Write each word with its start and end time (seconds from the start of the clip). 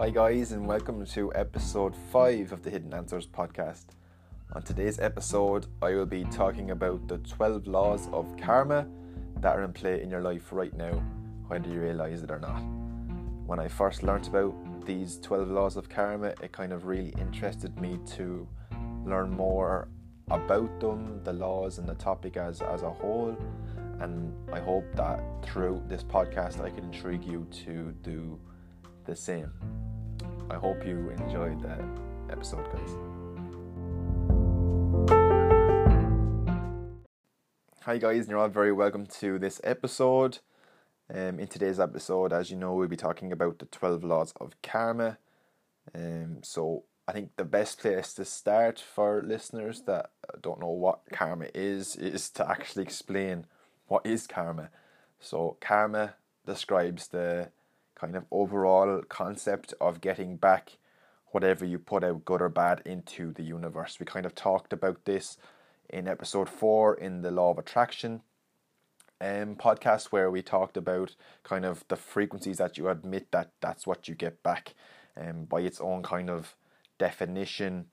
Hi, 0.00 0.08
guys, 0.08 0.52
and 0.52 0.66
welcome 0.66 1.04
to 1.04 1.30
episode 1.34 1.94
5 2.10 2.52
of 2.52 2.62
the 2.62 2.70
Hidden 2.70 2.94
Answers 2.94 3.26
podcast. 3.26 3.84
On 4.54 4.62
today's 4.62 4.98
episode, 4.98 5.66
I 5.82 5.90
will 5.90 6.06
be 6.06 6.24
talking 6.24 6.70
about 6.70 7.06
the 7.06 7.18
12 7.18 7.66
laws 7.66 8.08
of 8.10 8.34
karma 8.38 8.86
that 9.42 9.58
are 9.58 9.62
in 9.62 9.74
play 9.74 10.02
in 10.02 10.08
your 10.08 10.22
life 10.22 10.52
right 10.52 10.74
now, 10.74 10.92
whether 11.48 11.68
you 11.68 11.80
realize 11.80 12.22
it 12.22 12.30
or 12.30 12.38
not. 12.38 12.62
When 13.44 13.60
I 13.60 13.68
first 13.68 14.02
learnt 14.02 14.26
about 14.28 14.54
these 14.86 15.18
12 15.18 15.50
laws 15.50 15.76
of 15.76 15.90
karma, 15.90 16.28
it 16.42 16.50
kind 16.50 16.72
of 16.72 16.86
really 16.86 17.12
interested 17.20 17.78
me 17.78 17.98
to 18.16 18.48
learn 19.04 19.28
more 19.30 19.88
about 20.30 20.80
them, 20.80 21.20
the 21.24 21.34
laws, 21.34 21.76
and 21.76 21.86
the 21.86 21.94
topic 21.96 22.38
as, 22.38 22.62
as 22.62 22.80
a 22.80 22.90
whole. 22.90 23.36
And 24.00 24.32
I 24.50 24.60
hope 24.60 24.86
that 24.94 25.20
through 25.42 25.82
this 25.88 26.02
podcast, 26.02 26.64
I 26.64 26.70
can 26.70 26.84
intrigue 26.84 27.22
you 27.22 27.46
to 27.66 27.94
do 28.00 28.40
the 29.10 29.16
same. 29.16 29.50
I 30.48 30.54
hope 30.54 30.86
you 30.86 31.10
enjoyed 31.10 31.60
that 31.64 31.80
episode, 32.30 32.64
guys. 32.72 32.90
Hi, 37.82 37.98
guys, 37.98 38.20
and 38.20 38.28
you're 38.28 38.38
all 38.38 38.48
very 38.48 38.70
welcome 38.70 39.06
to 39.18 39.40
this 39.40 39.60
episode. 39.64 40.38
Um, 41.12 41.40
in 41.40 41.48
today's 41.48 41.80
episode, 41.80 42.32
as 42.32 42.52
you 42.52 42.56
know, 42.56 42.74
we'll 42.74 42.86
be 42.86 42.96
talking 42.96 43.32
about 43.32 43.58
the 43.58 43.64
12 43.64 44.04
laws 44.04 44.32
of 44.40 44.54
karma. 44.62 45.18
Um, 45.92 46.38
so, 46.44 46.84
I 47.08 47.12
think 47.12 47.30
the 47.36 47.44
best 47.44 47.80
place 47.80 48.14
to 48.14 48.24
start 48.24 48.78
for 48.78 49.24
listeners 49.26 49.82
that 49.88 50.10
don't 50.40 50.60
know 50.60 50.68
what 50.68 51.00
karma 51.12 51.46
is, 51.52 51.96
is 51.96 52.30
to 52.30 52.48
actually 52.48 52.84
explain 52.84 53.46
what 53.88 54.06
is 54.06 54.28
karma. 54.28 54.70
So, 55.18 55.56
karma 55.60 56.14
describes 56.46 57.08
the 57.08 57.50
kind 58.00 58.16
of 58.16 58.24
overall 58.30 59.02
concept 59.08 59.74
of 59.80 60.00
getting 60.00 60.36
back 60.36 60.78
whatever 61.32 61.64
you 61.64 61.78
put 61.78 62.02
out, 62.02 62.24
good 62.24 62.40
or 62.40 62.48
bad, 62.48 62.82
into 62.84 63.32
the 63.32 63.42
universe. 63.42 64.00
We 64.00 64.06
kind 64.06 64.26
of 64.26 64.34
talked 64.34 64.72
about 64.72 65.04
this 65.04 65.36
in 65.88 66.08
episode 66.08 66.48
four 66.48 66.94
in 66.94 67.20
the 67.20 67.30
Law 67.30 67.50
of 67.50 67.58
Attraction 67.58 68.22
um, 69.20 69.54
podcast, 69.54 70.06
where 70.06 70.30
we 70.30 70.42
talked 70.42 70.76
about 70.76 71.14
kind 71.44 71.64
of 71.64 71.84
the 71.88 71.96
frequencies 71.96 72.56
that 72.56 72.78
you 72.78 72.88
admit 72.88 73.30
that 73.32 73.50
that's 73.60 73.86
what 73.86 74.08
you 74.08 74.14
get 74.14 74.42
back. 74.42 74.74
Um, 75.16 75.44
by 75.44 75.60
its 75.60 75.80
own 75.80 76.02
kind 76.02 76.30
of 76.30 76.56
definition, 76.98 77.86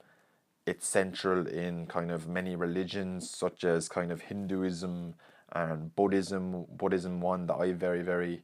it's 0.66 0.88
central 0.88 1.48
in 1.48 1.86
kind 1.88 2.12
of 2.12 2.28
many 2.28 2.56
religions, 2.56 3.30
such 3.30 3.64
as 3.64 3.90
kind 3.90 4.12
of 4.12 4.22
Hinduism 4.22 5.16
and 5.52 5.96
Buddhism. 5.96 6.66
Buddhism, 6.70 7.20
one 7.20 7.48
that 7.48 7.56
I 7.56 7.74
very, 7.74 8.04
very 8.04 8.44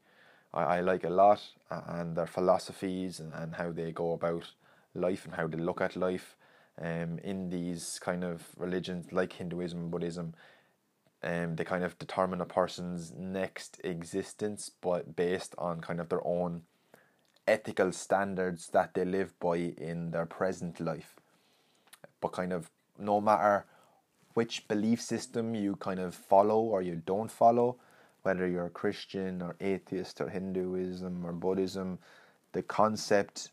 I, 0.54 0.78
I 0.78 0.82
like 0.82 1.04
a 1.04 1.10
lot, 1.10 1.42
and 1.70 2.16
their 2.16 2.28
philosophies 2.28 3.20
and, 3.20 3.34
and 3.34 3.56
how 3.56 3.72
they 3.72 3.92
go 3.92 4.14
about 4.14 4.52
life 4.94 5.26
and 5.26 5.34
how 5.34 5.48
they 5.48 5.58
look 5.58 5.82
at 5.82 5.96
life. 5.96 6.36
Um, 6.82 7.20
in 7.24 7.50
these 7.50 8.00
kind 8.00 8.24
of 8.24 8.48
religions 8.58 9.12
like 9.12 9.34
Hinduism 9.34 9.80
and 9.80 9.92
Buddhism, 9.92 10.34
um, 11.22 11.56
they 11.56 11.64
kind 11.64 11.84
of 11.84 12.00
determine 12.00 12.42
a 12.42 12.46
person's 12.46 13.14
next 13.14 13.80
existence, 13.84 14.72
but 14.82 15.16
based 15.16 15.54
on 15.58 15.82
kind 15.82 16.00
of 16.00 16.10
their 16.10 16.26
own 16.26 16.64
ethical 17.48 17.92
standards 17.92 18.70
that 18.70 18.94
they 18.94 19.06
live 19.06 19.38
by 19.40 19.58
in 19.58 20.12
their 20.12 20.26
present 20.26 20.80
life. 20.80 21.16
But 22.20 22.30
kind 22.30 22.52
of 22.52 22.70
no 22.98 23.22
matter 23.22 23.66
which 24.34 24.68
belief 24.68 25.02
system 25.02 25.54
you 25.56 25.76
kind 25.76 26.00
of 26.00 26.16
follow 26.16 26.60
or 26.60 26.82
you 26.82 26.96
don't 26.96 27.32
follow, 27.32 27.78
whether 28.24 28.48
you're 28.48 28.66
a 28.66 28.72
Christian 28.72 29.42
or 29.42 29.56
atheist 29.62 30.20
or 30.20 30.30
Hinduism 30.30 31.26
or 31.26 31.32
Buddhism, 31.32 32.00
the 32.54 32.64
concept 32.64 33.52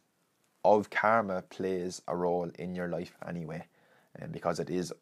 of 0.65 0.91
karma 0.91 1.43
plays 1.43 2.03
a 2.07 2.17
role 2.17 2.51
in 2.59 2.75
your 2.75 2.89
life 2.89 3.17
anyway, 3.27 3.67
and 4.17 4.33
because 4.33 4.61
it 4.61 4.71
is, 4.71 4.93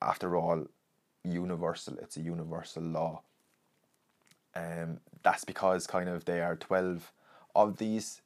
after 0.00 0.36
all, 0.36 0.66
universal. 1.24 1.96
It's 1.98 2.16
a 2.16 2.20
universal 2.20 2.82
law. 2.82 3.22
Um, 4.54 5.00
that's 5.22 5.44
because 5.44 5.86
kind 5.86 6.08
of 6.08 6.24
there 6.24 6.44
are 6.44 6.56
twelve 6.56 7.12
of 7.54 7.78
these 7.78 8.22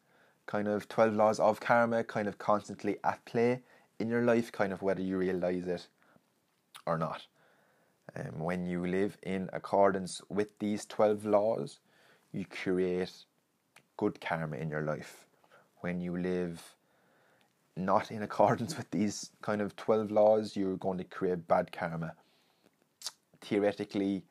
kind 0.47 0.69
of 0.69 0.89
twelve 0.89 1.15
laws 1.15 1.41
of 1.41 1.61
karma, 1.61 2.05
kind 2.05 2.29
of 2.29 2.39
constantly 2.39 2.99
at 3.03 3.25
play 3.25 3.63
in 3.99 4.09
your 4.09 4.23
life, 4.23 4.53
kind 4.53 4.73
of 4.73 4.83
whether 4.83 5.03
you 5.03 5.17
realize 5.17 5.67
it 5.67 5.87
or 6.87 6.99
not. 6.99 7.27
Um, 8.17 8.41
when 8.41 8.67
you 8.67 8.87
live 8.87 9.17
in 9.23 9.49
accordance 9.53 10.21
with 10.29 10.59
these 10.59 10.85
12 10.87 11.25
laws, 11.25 11.79
you 12.33 12.45
create 12.45 13.13
good 13.97 14.21
karma 14.21 14.57
in 14.57 14.69
your 14.69 14.83
life. 14.83 15.27
When 15.81 16.01
you 16.01 16.17
live 16.17 16.75
not 17.77 18.11
in 18.11 18.23
accordance 18.23 18.77
with 18.79 18.91
these 18.91 19.31
kind 19.43 19.61
of 19.61 19.77
12 19.77 20.11
laws, 20.11 20.57
you're 20.57 20.77
going 20.77 20.99
to 20.99 21.05
create 21.05 21.47
bad 21.47 21.73
karma. 21.73 22.15
Theoretically, 23.41 24.25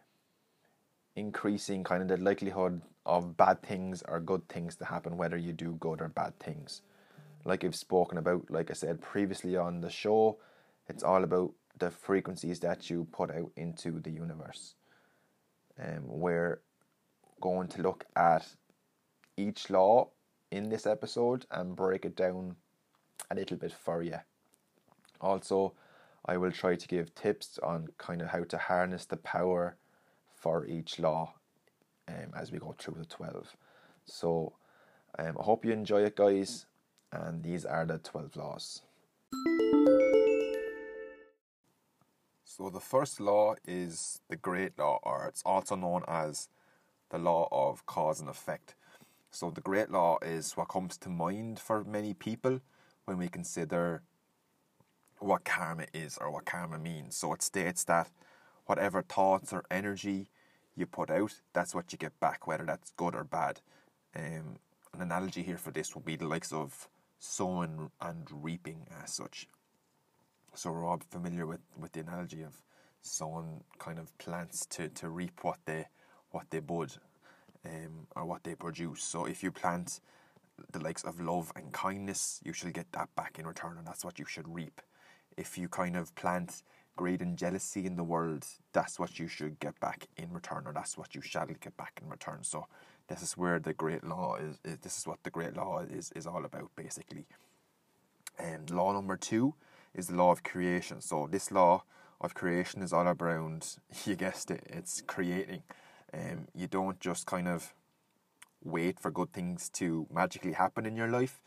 increasing 1.16 1.84
kind 1.84 2.02
of 2.02 2.08
the 2.08 2.24
likelihood 2.24 2.82
of 3.06 3.36
bad 3.38 3.62
things 3.62 4.04
or 4.08 4.20
good 4.20 4.48
things 4.50 4.76
to 4.78 4.86
happen, 4.86 5.18
whether 5.18 5.38
you 5.38 5.54
do 5.54 5.78
good 5.80 6.02
or 6.02 6.10
bad 6.10 6.38
things. 6.40 6.82
Like 7.46 7.64
I've 7.64 7.76
spoken 7.76 8.18
about, 8.18 8.50
like 8.52 8.70
I 8.70 8.74
said 8.74 9.02
previously 9.02 9.56
on 9.56 9.82
the 9.82 9.90
show, 9.90 10.38
it's 10.88 11.04
all 11.04 11.24
about 11.24 11.54
the 11.80 11.92
frequencies 11.92 12.60
that 12.60 12.90
you 12.90 13.08
put 13.12 13.32
out 13.32 13.52
into 13.56 14.00
the 14.00 14.12
universe. 14.12 14.76
Um, 15.82 16.04
we're 16.06 16.62
going 17.42 17.68
to 17.70 17.82
look 17.82 18.06
at 18.16 18.48
each 19.38 19.70
law 19.70 20.10
in 20.52 20.70
this 20.70 20.86
episode 20.86 21.46
and 21.52 21.76
break 21.76 22.06
it 22.06 22.16
down 22.16 22.56
a 23.32 23.36
little 23.36 23.58
bit 23.58 23.72
for 23.72 24.04
you. 24.04 24.20
Also, 25.22 25.74
I 26.26 26.38
will 26.38 26.52
try 26.52 26.76
to 26.76 26.88
give 26.88 27.16
tips 27.16 27.60
on 27.64 27.88
kind 27.98 28.22
of 28.22 28.30
how 28.30 28.44
to 28.44 28.58
harness 28.58 29.06
the 29.06 29.18
power 29.18 29.78
for 30.36 30.66
each 30.66 31.00
law 31.00 31.34
um, 32.08 32.34
as 32.38 32.52
we 32.52 32.60
go 32.60 32.76
through 32.78 32.96
the 33.00 33.06
12. 33.06 33.56
So, 34.06 34.54
um, 35.18 35.38
I 35.40 35.44
hope 35.44 35.66
you 35.66 35.72
enjoy 35.72 36.04
it, 36.04 36.16
guys, 36.16 36.66
and 37.12 37.44
these 37.44 37.66
are 37.66 37.86
the 37.86 37.98
12 38.00 38.36
laws. 38.36 38.82
So 42.60 42.70
the 42.70 42.82
first 42.82 43.22
law 43.22 43.56
is 43.66 44.20
the 44.28 44.36
great 44.36 44.78
law, 44.78 45.00
or 45.04 45.28
it's 45.30 45.42
also 45.46 45.78
known 45.78 46.04
as 46.10 46.50
the 47.10 47.18
law 47.18 47.48
of 47.54 47.86
cause 47.86 48.20
and 48.20 48.28
effect. 48.28 48.76
So 49.32 49.50
the 49.50 49.62
great 49.62 49.90
law 49.90 50.18
is 50.22 50.58
what 50.58 50.68
comes 50.68 50.98
to 50.98 51.10
mind 51.10 51.58
for 51.58 51.86
many 51.86 52.14
people 52.14 52.60
when 53.06 53.18
we 53.18 53.30
consider 53.30 54.02
what 55.20 55.46
karma 55.46 55.86
is 55.94 56.18
or 56.18 56.32
what 56.32 56.44
karma 56.44 56.78
means. 56.78 57.16
So 57.16 57.32
it 57.32 57.42
states 57.42 57.86
that 57.86 58.10
whatever 58.66 59.04
thoughts 59.04 59.54
or 59.54 59.64
energy 59.72 60.28
you 60.76 60.86
put 60.86 61.10
out, 61.10 61.36
that's 61.54 61.74
what 61.74 61.94
you 61.94 61.98
get 61.98 62.20
back, 62.20 62.46
whether 62.46 62.66
that's 62.66 62.92
good 62.98 63.16
or 63.16 63.24
bad. 63.24 63.62
Um, 64.14 64.58
an 64.94 65.02
analogy 65.02 65.44
here 65.44 65.58
for 65.58 65.72
this 65.72 65.96
would 65.96 66.04
be 66.04 66.18
the 66.18 66.28
likes 66.28 66.52
of 66.52 66.90
sowing 67.20 67.90
and 68.02 68.28
reaping 68.30 68.86
as 69.02 69.14
such. 69.14 69.48
So 70.54 70.72
we're 70.72 70.86
all 70.86 71.00
familiar 71.10 71.46
with, 71.46 71.62
with 71.78 71.92
the 71.94 72.02
analogy 72.02 72.44
of 72.44 72.62
sowing 73.02 73.64
kind 73.78 74.00
of 74.00 74.16
plants 74.18 74.66
to, 74.68 74.90
to 74.90 75.10
reap 75.10 75.40
what 75.44 75.60
they 75.66 75.88
what 76.32 76.46
they 76.52 76.60
bud 76.60 76.92
um, 77.66 78.08
or 78.16 78.26
what 78.26 78.44
they 78.44 78.56
produce. 78.56 79.04
So 79.04 79.26
if 79.26 79.42
you 79.42 79.52
plant 79.52 80.00
the 80.72 80.80
likes 80.80 81.04
of 81.04 81.20
love 81.20 81.52
and 81.56 81.72
kindness, 81.72 82.40
you 82.44 82.54
should 82.54 82.74
get 82.74 82.92
that 82.92 83.10
back 83.16 83.40
in 83.40 83.48
return, 83.48 83.78
and 83.78 83.88
that's 83.88 84.06
what 84.06 84.20
you 84.20 84.26
should 84.26 84.48
reap. 84.48 84.82
If 85.38 85.58
you 85.58 85.68
kind 85.70 85.96
of 85.96 86.14
plant 86.16 86.64
greed 86.96 87.22
and 87.22 87.38
jealousy 87.38 87.86
in 87.86 87.96
the 87.96 88.04
world, 88.04 88.46
that's 88.74 89.00
what 89.00 89.20
you 89.20 89.28
should 89.28 89.60
get 89.60 89.80
back 89.80 90.08
in 90.18 90.32
return, 90.32 90.64
or 90.66 90.74
that's 90.74 90.98
what 90.98 91.16
you 91.16 91.22
shall 91.22 91.48
get 91.48 91.76
back 91.78 92.00
in 92.02 92.10
return. 92.10 92.44
So 92.44 92.68
this 93.08 93.22
is 93.24 93.38
where 93.38 93.60
the 93.60 93.74
great 93.74 94.04
law 94.04 94.36
is. 94.36 94.60
is 94.64 94.78
this 94.80 94.98
is 94.98 95.08
what 95.08 95.24
the 95.24 95.30
great 95.30 95.56
law 95.56 95.80
is 95.80 96.12
is 96.16 96.28
all 96.28 96.46
about, 96.46 96.70
basically. 96.76 97.26
And 98.38 98.70
law 98.70 98.92
number 98.94 99.18
two 99.18 99.56
is 99.94 100.08
the 100.08 100.16
law 100.16 100.32
of 100.32 100.44
creation. 100.44 101.02
So 101.02 101.28
this 101.30 101.52
law 101.52 101.84
of 102.22 102.34
creation 102.34 102.82
is 102.82 102.94
all 102.94 103.08
around 103.08 103.78
you 104.06 104.16
guessed 104.16 104.52
it, 104.52 104.64
it's 104.68 105.02
creating. 105.02 105.64
Um, 106.14 106.48
you 106.56 106.68
don't 106.68 107.00
just 107.00 107.26
kind 107.26 107.48
of 107.48 107.74
wait 108.64 109.00
for 109.00 109.12
good 109.12 109.32
things 109.32 109.70
to 109.70 110.08
magically 110.12 110.54
happen 110.54 110.86
in 110.86 110.96
your 110.96 111.08
life. 111.08 111.40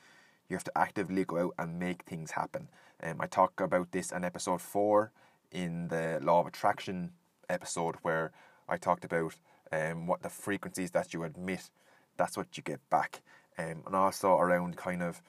You 0.48 0.56
have 0.56 0.64
to 0.64 0.78
actively 0.78 1.24
go 1.24 1.38
out 1.38 1.54
and 1.58 1.78
make 1.78 2.02
things 2.04 2.32
happen. 2.32 2.68
Um, 3.02 3.20
I 3.20 3.26
talk 3.26 3.60
about 3.60 3.92
this 3.92 4.12
in 4.12 4.24
episode 4.24 4.60
four 4.60 5.12
in 5.50 5.88
the 5.88 6.20
law 6.22 6.40
of 6.40 6.46
attraction 6.46 7.10
episode 7.48 7.96
where 8.02 8.32
I 8.68 8.76
talked 8.76 9.04
about 9.04 9.34
um, 9.72 10.06
what 10.06 10.22
the 10.22 10.28
frequencies 10.28 10.90
that 10.92 11.12
you 11.12 11.24
admit, 11.24 11.70
that's 12.16 12.36
what 12.36 12.56
you 12.56 12.62
get 12.62 12.80
back. 12.90 13.22
Um, 13.58 13.82
and 13.86 13.94
also 13.94 14.36
around 14.36 14.76
kind 14.76 15.02
of 15.02 15.20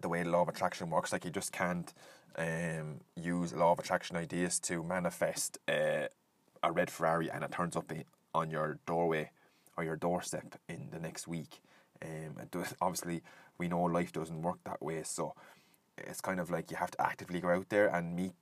the 0.00 0.08
way 0.08 0.22
the 0.22 0.30
law 0.30 0.42
of 0.42 0.48
attraction 0.48 0.90
works. 0.90 1.12
Like 1.12 1.24
you 1.24 1.30
just 1.30 1.52
can't 1.52 1.92
um, 2.36 3.00
use 3.16 3.52
law 3.52 3.72
of 3.72 3.78
attraction 3.78 4.16
ideas 4.16 4.58
to 4.60 4.82
manifest 4.82 5.58
uh, 5.68 6.06
a 6.62 6.72
red 6.72 6.90
Ferrari 6.90 7.30
and 7.30 7.44
it 7.44 7.52
turns 7.52 7.76
up 7.76 7.92
on 8.34 8.50
your 8.50 8.78
doorway 8.86 9.30
or 9.76 9.84
your 9.84 9.96
doorstep 9.96 10.56
in 10.68 10.88
the 10.90 10.98
next 10.98 11.26
week. 11.28 11.60
Um, 12.02 12.36
does, 12.50 12.74
obviously, 12.80 13.22
we 13.58 13.68
know 13.68 13.82
life 13.82 14.12
doesn't 14.12 14.42
work 14.42 14.58
that 14.64 14.82
way, 14.82 15.02
so 15.02 15.34
it's 15.96 16.20
kind 16.20 16.38
of 16.40 16.50
like 16.50 16.70
you 16.70 16.76
have 16.76 16.92
to 16.92 17.02
actively 17.02 17.40
go 17.40 17.48
out 17.48 17.68
there 17.68 17.88
and 17.88 18.14
meet 18.14 18.32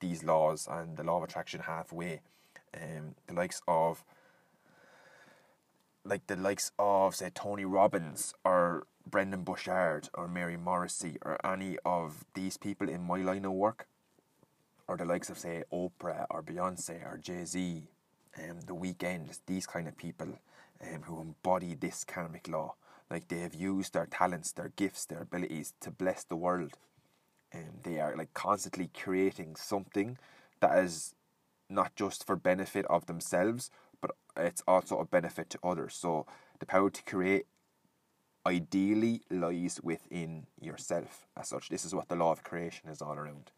these 0.00 0.24
laws 0.24 0.66
and 0.70 0.96
the 0.96 1.04
law 1.04 1.18
of 1.18 1.24
attraction 1.24 1.60
halfway. 1.60 2.20
Um, 2.74 3.14
the 3.26 3.34
likes 3.34 3.62
of 3.68 4.04
like 6.04 6.26
the 6.26 6.36
likes 6.36 6.70
of 6.78 7.14
say 7.14 7.30
Tony 7.34 7.64
Robbins 7.64 8.34
or 8.44 8.86
Brendon 9.06 9.42
Burchard 9.42 10.08
or 10.14 10.28
Mary 10.28 10.56
Morrissey 10.56 11.18
or 11.22 11.38
any 11.46 11.78
of 11.84 12.24
these 12.34 12.56
people 12.56 12.88
in 12.88 13.02
my 13.02 13.18
line 13.18 13.44
of 13.44 13.52
work, 13.52 13.86
or 14.88 14.96
the 14.96 15.04
likes 15.04 15.30
of 15.30 15.38
say 15.38 15.64
Oprah 15.72 16.26
or 16.30 16.42
Beyonce 16.42 17.04
or 17.04 17.18
Jay 17.18 17.44
Z, 17.44 17.82
um, 18.38 18.60
The 18.66 18.74
Weeknd, 18.74 19.38
these 19.46 19.66
kind 19.66 19.88
of 19.88 19.96
people 19.96 20.38
um, 20.82 21.02
who 21.02 21.20
embody 21.20 21.74
this 21.74 22.04
karmic 22.04 22.48
law. 22.48 22.74
Like 23.10 23.28
they 23.28 23.40
have 23.40 23.54
used 23.54 23.92
their 23.94 24.06
talents, 24.06 24.52
their 24.52 24.72
gifts, 24.76 25.04
their 25.06 25.22
abilities 25.22 25.74
to 25.80 25.90
bless 25.90 26.24
the 26.24 26.36
world. 26.36 26.78
And 27.52 27.68
um, 27.68 27.74
they 27.82 28.00
are 28.00 28.16
like 28.16 28.34
constantly 28.34 28.90
creating 28.92 29.56
something 29.56 30.18
that 30.60 30.76
is 30.78 31.14
not 31.68 31.94
just 31.94 32.26
for 32.26 32.36
benefit 32.36 32.84
of 32.86 33.06
themselves, 33.06 33.70
but 34.00 34.12
it's 34.36 34.62
also 34.66 34.98
a 34.98 35.04
benefit 35.04 35.50
to 35.50 35.58
others. 35.62 35.94
So 35.94 36.26
the 36.58 36.66
power 36.66 36.90
to 36.90 37.02
create 37.04 37.46
ideally 38.46 39.22
lies 39.30 39.80
within 39.82 40.46
yourself 40.60 41.26
as 41.36 41.48
such. 41.48 41.68
This 41.68 41.84
is 41.84 41.94
what 41.94 42.08
the 42.08 42.16
law 42.16 42.32
of 42.32 42.44
creation 42.44 42.88
is 42.90 43.00
all 43.00 43.14
around. 43.14 43.50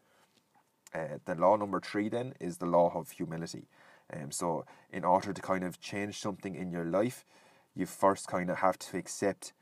Uh, 0.93 1.17
the 1.25 1.35
law 1.35 1.57
number 1.57 1.79
three 1.79 2.09
then 2.09 2.33
is 2.39 2.57
the 2.57 2.65
law 2.65 2.91
of 2.95 3.11
humility. 3.11 3.67
Um, 4.13 4.31
so 4.31 4.65
in 4.91 5.03
order 5.03 5.33
to 5.33 5.41
kind 5.41 5.63
of 5.63 5.81
change 5.81 6.19
something 6.19 6.55
in 6.55 6.71
your 6.71 6.85
life, 6.85 7.25
you 7.75 7.85
first 7.85 8.27
kind 8.27 8.49
of 8.49 8.57
have 8.57 8.79
to 8.79 8.97
accept 8.97 9.53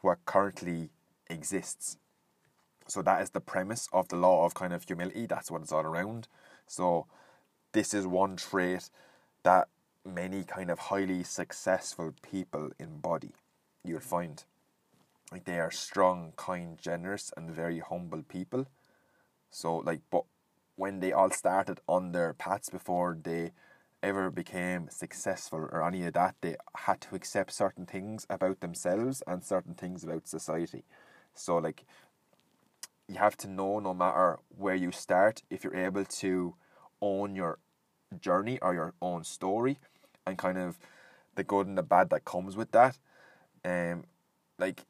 what 0.00 0.24
currently 0.24 0.90
exists. 1.30 1.96
So 2.88 3.00
that 3.02 3.22
is 3.22 3.30
the 3.30 3.40
premise 3.40 3.88
of 3.92 4.08
the 4.08 4.16
law 4.16 4.44
of 4.44 4.54
kind 4.54 4.72
of 4.72 4.84
humility. 4.84 5.26
That's 5.26 5.50
what 5.50 5.62
it's 5.62 5.72
all 5.72 5.86
around. 5.86 6.26
So 6.66 7.06
this 7.72 7.94
is 7.94 8.06
one 8.06 8.36
trait 8.36 8.90
that 9.44 9.68
many 10.04 10.42
kind 10.42 10.70
of 10.70 10.78
highly 10.78 11.22
successful 11.22 12.12
people 12.22 12.70
embody. 12.80 13.30
You'll 13.84 14.00
find 14.00 14.44
like 15.32 15.44
they 15.44 15.58
are 15.58 15.70
strong, 15.70 16.34
kind, 16.36 16.78
generous, 16.78 17.32
and 17.36 17.50
very 17.50 17.78
humble 17.78 18.22
people. 18.22 18.66
So 19.50 19.78
like, 19.78 20.00
but 20.10 20.24
when 20.76 21.00
they 21.00 21.12
all 21.12 21.30
started 21.30 21.80
on 21.88 22.12
their 22.12 22.34
paths 22.34 22.68
before 22.68 23.18
they 23.20 23.52
ever 24.02 24.30
became 24.30 24.88
successful 24.90 25.68
or 25.70 25.86
any 25.86 26.04
of 26.04 26.14
that, 26.14 26.34
they 26.40 26.56
had 26.76 27.00
to 27.02 27.14
accept 27.14 27.52
certain 27.52 27.86
things 27.86 28.26
about 28.28 28.60
themselves 28.60 29.22
and 29.26 29.42
certain 29.42 29.74
things 29.74 30.04
about 30.04 30.28
society. 30.28 30.84
So 31.34 31.56
like, 31.56 31.84
you 33.08 33.16
have 33.16 33.36
to 33.38 33.48
know 33.48 33.78
no 33.78 33.94
matter 33.94 34.38
where 34.56 34.74
you 34.74 34.92
start, 34.92 35.42
if 35.50 35.64
you're 35.64 35.76
able 35.76 36.04
to 36.04 36.54
own 37.00 37.34
your 37.34 37.58
journey 38.20 38.58
or 38.60 38.74
your 38.74 38.94
own 39.00 39.24
story 39.24 39.78
and 40.26 40.36
kind 40.36 40.58
of 40.58 40.78
the 41.34 41.44
good 41.44 41.66
and 41.66 41.78
the 41.78 41.82
bad 41.82 42.10
that 42.10 42.24
comes 42.24 42.56
with 42.56 42.70
that. 42.72 42.98
Um, 43.64 44.04
like 44.58 44.84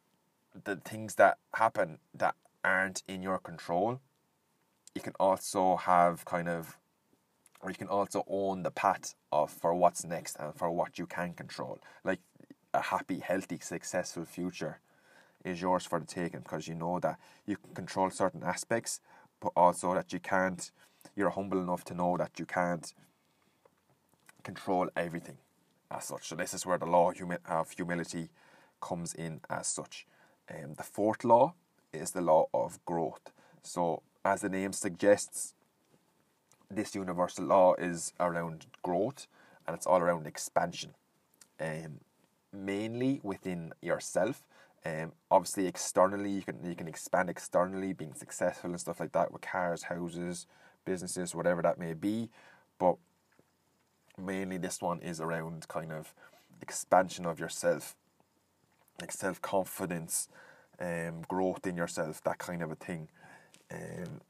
the 0.65 0.77
things 0.77 1.15
that 1.17 1.39
happen 1.55 1.99
that 2.15 2.35
aren't 2.65 3.03
in 3.09 3.23
your 3.23 3.39
control, 3.39 4.01
you 4.95 5.01
can 5.01 5.15
also 5.19 5.77
have 5.77 6.25
kind 6.25 6.49
of, 6.49 6.79
or 7.61 7.71
you 7.71 7.77
can 7.77 7.89
also 7.89 8.25
own 8.29 8.63
the 8.63 8.71
path 8.71 9.15
of 9.31 9.51
for 9.51 9.75
what's 9.75 10.05
next 10.05 10.37
and 10.39 10.55
for 10.55 10.71
what 10.71 10.99
you 10.99 11.07
can 11.07 11.33
control. 11.33 11.81
Like 12.05 12.21
a 12.75 12.83
happy, 12.83 13.21
healthy, 13.21 13.59
successful 13.61 14.25
future 14.25 14.81
is 15.45 15.61
yours 15.61 15.87
for 15.87 15.99
the 15.99 16.07
taking 16.07 16.41
because 16.41 16.69
you 16.69 16.75
know 16.75 17.01
that 17.01 17.19
you 17.47 17.57
can 17.57 17.75
control 17.75 18.11
certain 18.11 18.43
aspects, 18.43 19.01
but 19.41 19.53
also 19.57 19.95
that 19.95 20.13
you 20.13 20.21
can't. 20.21 20.71
You're 21.17 21.31
humble 21.31 21.59
enough 21.59 21.85
to 21.85 21.95
know 21.95 22.17
that 22.17 22.39
you 22.39 22.47
can't 22.47 22.95
control 24.45 24.89
everything 24.97 25.39
as 25.91 26.05
such. 26.05 26.29
So 26.29 26.37
this 26.37 26.55
is 26.55 26.65
where 26.65 26.79
the 26.79 26.87
law 26.87 27.13
of 27.49 27.71
humility 27.71 28.31
comes 28.81 29.15
in 29.15 29.41
as 29.51 29.67
such. 29.67 30.07
Um, 30.51 30.75
the 30.75 30.83
fourth 30.83 31.25
law 31.25 31.55
is 31.93 32.13
the 32.13 32.21
law 32.21 32.47
of 32.53 32.85
growth. 32.85 33.33
So, 33.63 34.03
as 34.25 34.41
the 34.41 34.49
name 34.49 34.73
suggests, 34.73 35.55
this 36.71 36.95
universal 36.95 37.45
law 37.45 37.75
is 37.75 38.13
around 38.19 38.67
growth 38.83 39.27
and 39.67 39.77
it's 39.77 39.87
all 39.87 39.99
around 39.99 40.27
expansion. 40.27 40.95
Um, 41.61 42.01
mainly 42.53 43.21
within 43.23 43.73
yourself. 43.81 44.43
Um, 44.85 45.13
obviously, 45.31 45.67
externally, 45.67 46.31
you 46.31 46.43
can 46.43 46.59
you 46.65 46.75
can 46.75 46.89
expand 46.89 47.31
externally, 47.31 47.93
being 47.93 48.15
successful 48.15 48.71
and 48.71 48.81
stuff 48.81 49.01
like 49.01 49.13
that 49.13 49.33
with 49.33 49.43
cars, 49.43 49.85
houses, 49.85 50.47
businesses, 50.85 51.35
whatever 51.35 51.63
that 51.63 51.79
may 51.79 51.95
be. 51.95 52.31
But 52.79 52.97
mainly, 54.19 54.59
this 54.59 54.83
one 54.83 55.01
is 55.01 55.21
around 55.21 55.69
kind 55.69 55.93
of 55.93 56.15
expansion 56.61 57.27
of 57.27 57.39
yourself 57.39 57.95
like 59.03 59.13
self 59.13 59.43
confidence, 59.43 60.29
um, 60.81 61.23
growth 61.29 61.67
in 61.67 61.77
yourself, 61.77 62.23
that 62.25 62.39
kind 62.39 62.63
of 62.63 62.71
a 62.71 62.77
thing. 62.77 63.09
Um, 63.71 64.21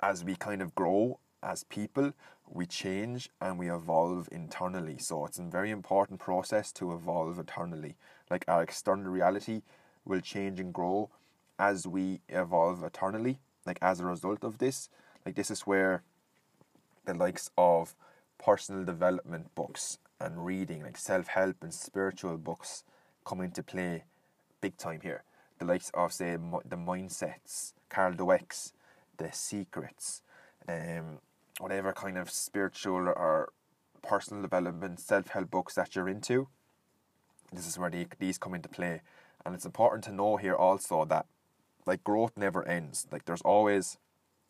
as 0.00 0.22
we 0.24 0.36
kind 0.36 0.62
of 0.62 0.74
grow 0.74 1.18
as 1.42 1.64
people, 1.64 2.12
we 2.48 2.66
change 2.66 3.30
and 3.40 3.58
we 3.58 3.70
evolve 3.70 4.28
internally. 4.30 4.98
So 4.98 5.24
it's 5.26 5.38
a 5.38 5.42
very 5.42 5.70
important 5.70 6.20
process 6.20 6.70
to 6.72 6.92
evolve 6.92 7.38
internally. 7.38 7.96
Like 8.30 8.44
our 8.46 8.62
external 8.62 9.10
reality 9.10 9.62
will 10.04 10.20
change 10.20 10.60
and 10.60 10.72
grow 10.72 11.10
as 11.58 11.86
we 11.86 12.20
evolve 12.28 12.82
eternally. 12.84 13.38
Like 13.66 13.78
as 13.82 14.00
a 14.00 14.06
result 14.06 14.44
of 14.44 14.58
this, 14.58 14.88
like 15.24 15.34
this 15.34 15.50
is 15.50 15.62
where 15.62 16.02
the 17.04 17.14
likes 17.14 17.50
of 17.56 17.94
personal 18.38 18.84
development 18.84 19.54
books 19.54 19.98
and 20.18 20.44
reading, 20.44 20.82
like 20.82 20.98
self 20.98 21.28
help 21.28 21.56
and 21.62 21.72
spiritual 21.72 22.36
books, 22.36 22.84
come 23.24 23.40
into 23.40 23.62
play 23.62 24.04
big 24.60 24.76
time 24.76 25.00
here. 25.02 25.22
The 25.58 25.66
likes 25.66 25.90
of, 25.94 26.12
say, 26.12 26.32
the 26.32 26.76
mindsets, 26.76 27.74
Carol 27.90 28.14
Dweck's, 28.14 28.72
the 29.18 29.30
secrets, 29.32 30.22
um, 30.68 31.18
whatever 31.58 31.92
kind 31.92 32.16
of 32.16 32.30
spiritual 32.30 33.08
or 33.08 33.52
personal 34.02 34.42
development, 34.42 35.00
self 35.00 35.28
help 35.28 35.50
books 35.50 35.74
that 35.74 35.94
you're 35.94 36.08
into. 36.08 36.48
This 37.52 37.66
is 37.66 37.78
where 37.78 37.90
the, 37.90 38.06
these 38.18 38.38
come 38.38 38.54
into 38.54 38.68
play. 38.68 39.02
And 39.44 39.54
it's 39.54 39.66
important 39.66 40.04
to 40.04 40.12
know 40.12 40.36
here 40.36 40.54
also 40.54 41.04
that 41.06 41.26
like 41.86 42.04
growth 42.04 42.32
never 42.36 42.66
ends. 42.66 43.06
Like 43.10 43.24
there's 43.24 43.42
always 43.42 43.98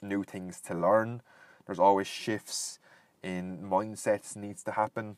new 0.02 0.24
things 0.24 0.60
to 0.62 0.74
learn. 0.74 1.22
There's 1.66 1.78
always 1.78 2.06
shifts 2.06 2.78
in 3.22 3.58
mindsets 3.58 4.36
needs 4.36 4.62
to 4.64 4.72
happen. 4.72 5.16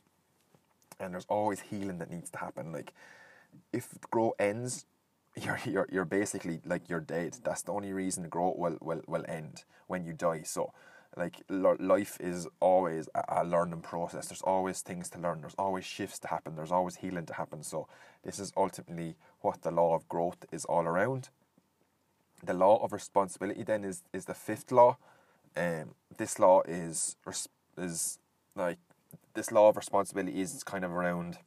And 0.99 1.13
there's 1.13 1.25
always 1.27 1.61
healing 1.61 1.97
that 1.99 2.11
needs 2.11 2.29
to 2.31 2.37
happen. 2.37 2.71
Like 2.71 2.93
if 3.71 3.89
growth 4.11 4.33
ends, 4.39 4.85
you're 5.41 5.59
you're 5.65 5.87
you're 5.91 6.05
basically 6.05 6.61
like 6.65 6.89
you're 6.89 6.99
dead. 6.99 7.37
That's 7.43 7.63
the 7.63 7.71
only 7.71 7.93
reason 7.93 8.29
growth 8.29 8.57
will 8.57 8.77
will 8.81 9.01
will 9.07 9.25
end 9.27 9.63
when 9.87 10.05
you 10.05 10.13
die. 10.13 10.43
So 10.43 10.73
like 11.15 11.43
life 11.49 12.17
is 12.19 12.47
always 12.59 13.07
a, 13.13 13.43
learning 13.43 13.81
process. 13.81 14.27
There's 14.27 14.41
always 14.41 14.81
things 14.81 15.09
to 15.09 15.19
learn. 15.19 15.41
There's 15.41 15.55
always 15.59 15.85
shifts 15.85 16.17
to 16.19 16.27
happen. 16.27 16.55
There's 16.55 16.71
always 16.71 16.97
healing 16.97 17.27
to 17.27 17.33
happen. 17.35 17.61
So 17.61 17.87
this 18.23 18.39
is 18.39 18.51
ultimately 18.57 19.15
what 19.41 19.61
the 19.61 19.69
law 19.69 19.93
of 19.93 20.09
growth 20.09 20.45
is 20.51 20.65
all 20.65 20.85
around. 20.85 21.29
The 22.43 22.53
law 22.53 22.83
of 22.83 22.93
responsibility 22.93 23.63
then 23.63 23.83
is 23.83 24.03
is 24.11 24.25
the 24.25 24.33
fifth 24.33 24.71
law. 24.71 24.97
Um 25.55 25.95
this 26.17 26.39
law 26.39 26.61
is 26.67 27.15
is 27.77 28.17
like 28.55 28.79
this 29.35 29.51
law 29.51 29.69
of 29.69 29.77
responsibility 29.77 30.41
is 30.41 30.63
kind 30.63 30.83
of 30.83 30.91
around 30.91 31.37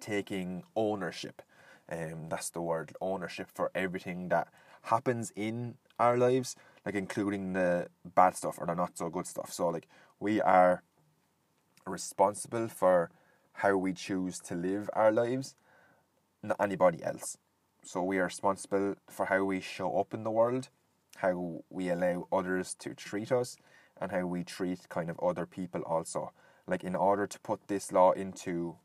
taking 0.00 0.64
ownership. 0.74 1.42
Um, 1.90 2.28
that's 2.28 2.50
the 2.50 2.60
word 2.60 2.92
ownership 3.00 3.48
for 3.54 3.70
everything 3.74 4.28
that 4.30 4.48
happens 4.82 5.32
in 5.36 5.76
our 5.98 6.16
lives, 6.16 6.56
like 6.84 6.94
including 6.94 7.52
the 7.52 7.88
bad 8.04 8.36
stuff 8.36 8.56
or 8.58 8.66
the 8.66 8.74
not 8.74 8.96
so 8.96 9.08
good 9.08 9.26
stuff. 9.26 9.52
So, 9.52 9.68
like, 9.68 9.88
we 10.18 10.40
are 10.40 10.82
responsible 11.86 12.68
for 12.68 13.10
how 13.54 13.76
we 13.76 13.92
choose 13.92 14.38
to 14.40 14.54
live 14.54 14.90
our 14.92 15.12
lives, 15.12 15.54
not 16.42 16.56
anybody 16.60 17.02
else. 17.02 17.38
So, 17.82 18.02
we 18.02 18.18
are 18.18 18.24
responsible 18.24 18.96
for 19.08 19.26
how 19.26 19.44
we 19.44 19.60
show 19.60 19.98
up 19.98 20.12
in 20.12 20.24
the 20.24 20.30
world, 20.30 20.68
how 21.16 21.62
we 21.70 21.88
allow 21.88 22.26
others 22.32 22.74
to 22.80 22.94
treat 22.94 23.30
us, 23.30 23.56
and 24.00 24.12
how 24.12 24.26
we 24.26 24.44
treat 24.44 24.88
kind 24.88 25.08
of 25.08 25.18
other 25.20 25.46
people 25.46 25.82
also. 25.82 26.32
Like, 26.66 26.82
in 26.82 26.96
order 26.96 27.26
to 27.26 27.40
put 27.40 27.68
this 27.68 27.92
law 27.92 28.10
into 28.12 28.76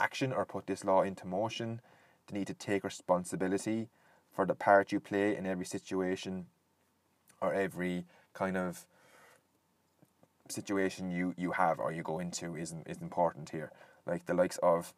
action 0.00 0.32
or 0.32 0.44
put 0.44 0.66
this 0.66 0.84
law 0.84 1.02
into 1.02 1.26
motion, 1.26 1.80
they 2.26 2.38
need 2.38 2.46
to 2.46 2.54
take 2.54 2.84
responsibility 2.84 3.88
for 4.32 4.46
the 4.46 4.54
part 4.54 4.92
you 4.92 5.00
play 5.00 5.36
in 5.36 5.46
every 5.46 5.66
situation 5.66 6.46
or 7.40 7.52
every 7.54 8.04
kind 8.32 8.56
of 8.56 8.86
situation 10.48 11.10
you, 11.10 11.34
you 11.36 11.52
have 11.52 11.78
or 11.78 11.92
you 11.92 12.02
go 12.02 12.18
into 12.18 12.56
is 12.56 12.74
is 12.86 12.98
important 13.00 13.50
here. 13.50 13.70
Like 14.06 14.26
the 14.26 14.34
likes 14.34 14.58
of 14.62 14.92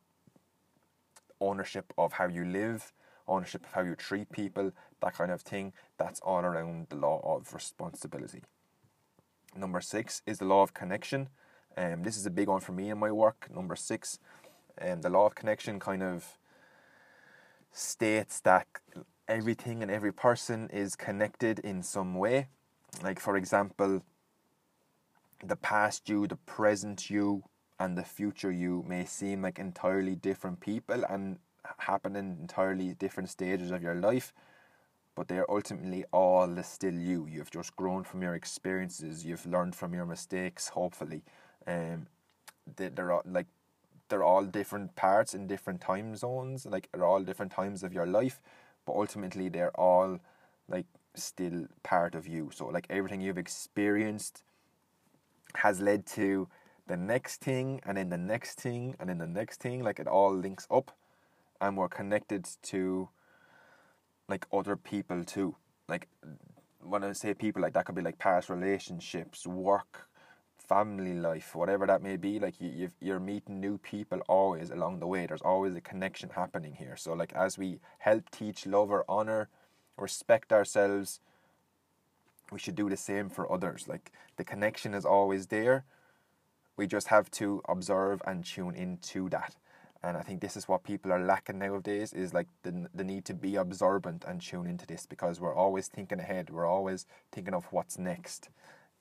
ownership 1.41 1.93
of 1.99 2.15
how 2.15 2.29
you 2.29 2.45
live, 2.45 2.93
ownership 3.27 3.67
of 3.67 3.73
how 3.73 3.83
you 3.83 3.95
treat 3.95 4.31
people, 4.31 4.73
that 5.01 5.15
kind 5.15 5.31
of 5.31 5.43
thing. 5.43 5.73
That's 5.99 6.21
all 6.21 6.41
around 6.41 6.87
the 6.89 6.97
law 6.97 7.21
of 7.25 7.53
responsibility. 7.53 8.43
Number 9.55 9.81
six 9.81 10.23
is 10.27 10.39
the 10.39 10.45
law 10.45 10.63
of 10.63 10.73
connection. 10.73 11.29
Um, 11.77 12.03
this 12.03 12.17
is 12.17 12.27
a 12.27 12.31
big 12.31 12.49
one 12.49 12.61
for 12.61 12.73
me 12.73 12.91
in 12.91 12.99
my 12.99 13.11
work. 13.11 13.49
Number 13.55 13.77
six, 13.77 14.19
um, 14.81 15.01
the 15.03 15.11
law 15.11 15.27
of 15.27 15.35
connection 15.35 15.79
kind 15.79 16.03
of 16.03 16.39
states 17.73 18.41
that 18.41 18.67
everything 19.29 19.83
and 19.83 19.91
every 19.91 20.13
person 20.13 20.69
is 20.71 20.97
connected 20.97 21.59
in 21.61 21.83
some 21.83 22.15
way. 22.15 22.49
Like, 23.03 23.21
for 23.21 23.37
example, 23.37 24.03
the 25.45 25.57
past 25.57 26.09
you, 26.09 26.27
the 26.27 26.37
present 26.37 27.11
you, 27.11 27.45
and 27.79 27.99
the 27.99 28.05
future 28.05 28.53
you 28.53 28.85
may 28.87 29.05
seem 29.05 29.43
like 29.43 29.59
entirely 29.59 30.15
different 30.15 30.61
people 30.61 31.05
and 31.09 31.39
happen 31.79 32.15
in 32.15 32.37
entirely 32.41 32.95
different 32.95 33.29
stages 33.29 33.73
of 33.73 33.83
your 33.83 33.97
life, 33.97 34.33
but 35.17 35.27
they 35.27 35.39
are 35.39 35.51
ultimately 35.51 36.05
all 36.13 36.63
still 36.63 36.95
you. 36.95 37.27
You've 37.29 37.51
just 37.51 37.75
grown 37.75 38.05
from 38.05 38.23
your 38.23 38.35
experiences, 38.35 39.25
you've 39.27 39.47
learned 39.47 39.75
from 39.75 39.95
your 39.95 40.07
mistakes, 40.07 40.69
hopefully. 40.69 41.23
Um, 41.67 42.07
they, 42.77 42.89
they're 42.89 43.11
all, 43.11 43.23
like 43.25 43.47
they're 44.13 44.23
all 44.23 44.45
different 44.45 44.95
parts 44.95 45.33
in 45.33 45.47
different 45.47 45.81
time 45.81 46.15
zones, 46.15 46.67
like 46.67 46.87
they're 46.93 47.07
all 47.07 47.23
different 47.23 47.51
times 47.51 47.83
of 47.83 47.95
your 47.95 48.07
life, 48.07 48.43
but 48.85 48.93
ultimately 48.93 49.49
they're 49.49 49.75
all 49.81 50.21
like 50.69 50.85
still 51.15 51.67
part 51.83 52.15
of 52.15 52.29
you. 52.29 52.51
So 52.55 52.67
like 52.67 52.87
everything 52.91 53.23
you've 53.23 53.39
experienced 53.39 54.43
has 55.55 55.81
led 55.81 56.05
to 56.09 56.47
the 56.89 56.97
next 56.99 57.41
thing 57.41 57.81
and 57.87 57.97
then 57.97 58.11
the 58.11 58.19
next 58.19 58.61
thing 58.61 58.95
and 59.01 59.09
then 59.09 59.17
the 59.17 59.27
next 59.27 59.61
thing 59.61 59.83
like 59.83 59.99
it 59.99 60.07
all 60.07 60.35
links 60.35 60.67
up 60.71 60.95
and 61.63 61.79
we're 61.79 61.89
connected 61.89 62.47
to 62.63 63.09
like 64.29 64.47
other 64.53 64.77
people 64.77 65.25
too 65.25 65.55
like 65.89 66.09
when 66.81 67.05
i 67.05 67.13
say 67.13 67.33
people 67.33 67.63
like 67.63 67.73
that 67.73 67.85
could 67.85 67.95
be 67.95 68.03
like 68.03 68.19
past 68.19 68.51
relationships 68.51 69.47
work 69.47 70.09
family 70.69 71.15
life 71.15 71.55
whatever 71.55 71.87
that 71.87 72.03
may 72.03 72.17
be 72.17 72.39
like 72.39 72.55
you 72.61 72.91
you're 73.01 73.21
meeting 73.21 73.61
new 73.61 73.79
people 73.79 74.21
always 74.29 74.71
along 74.71 75.01
the 75.01 75.07
way. 75.07 75.27
There's 75.27 75.43
always 75.43 75.75
a 75.77 75.81
connection 75.81 76.31
happening 76.31 76.75
here. 76.75 76.97
So 76.97 77.13
like 77.15 77.33
as 77.35 77.59
we 77.59 77.81
help 77.99 78.31
teach 78.31 78.67
love 78.67 78.91
or 78.91 79.05
honor 79.09 79.49
respect 79.99 80.53
ourselves 80.53 81.21
we 82.53 82.59
should 82.59 82.75
do 82.75 82.89
the 82.91 82.97
same 82.97 83.29
for 83.31 83.51
others. 83.51 83.89
Like 83.89 84.13
the 84.37 84.45
connection 84.45 84.95
is 84.95 85.05
always 85.05 85.47
there. 85.49 85.85
We 86.77 86.87
just 86.87 87.09
have 87.09 87.31
to 87.33 87.63
observe 87.69 88.23
and 88.27 88.45
tune 88.45 88.75
into 88.75 89.29
that. 89.31 89.57
And 90.03 90.17
I 90.17 90.23
think 90.23 90.41
this 90.41 90.57
is 90.57 90.69
what 90.69 90.85
people 90.85 91.13
are 91.13 91.25
lacking 91.25 91.59
nowadays 91.59 92.13
is 92.13 92.35
like 92.35 92.49
the 92.63 92.89
the 92.95 93.05
need 93.05 93.25
to 93.27 93.35
be 93.35 93.57
observant 93.57 94.25
and 94.27 94.41
tune 94.41 94.67
into 94.67 94.87
this 94.87 95.07
because 95.07 95.41
we're 95.41 95.55
always 95.55 95.89
thinking 95.89 96.21
ahead. 96.21 96.51
We're 96.51 96.67
always 96.67 97.07
thinking 97.33 97.55
of 97.55 97.67
what's 97.73 97.99
next 97.99 98.51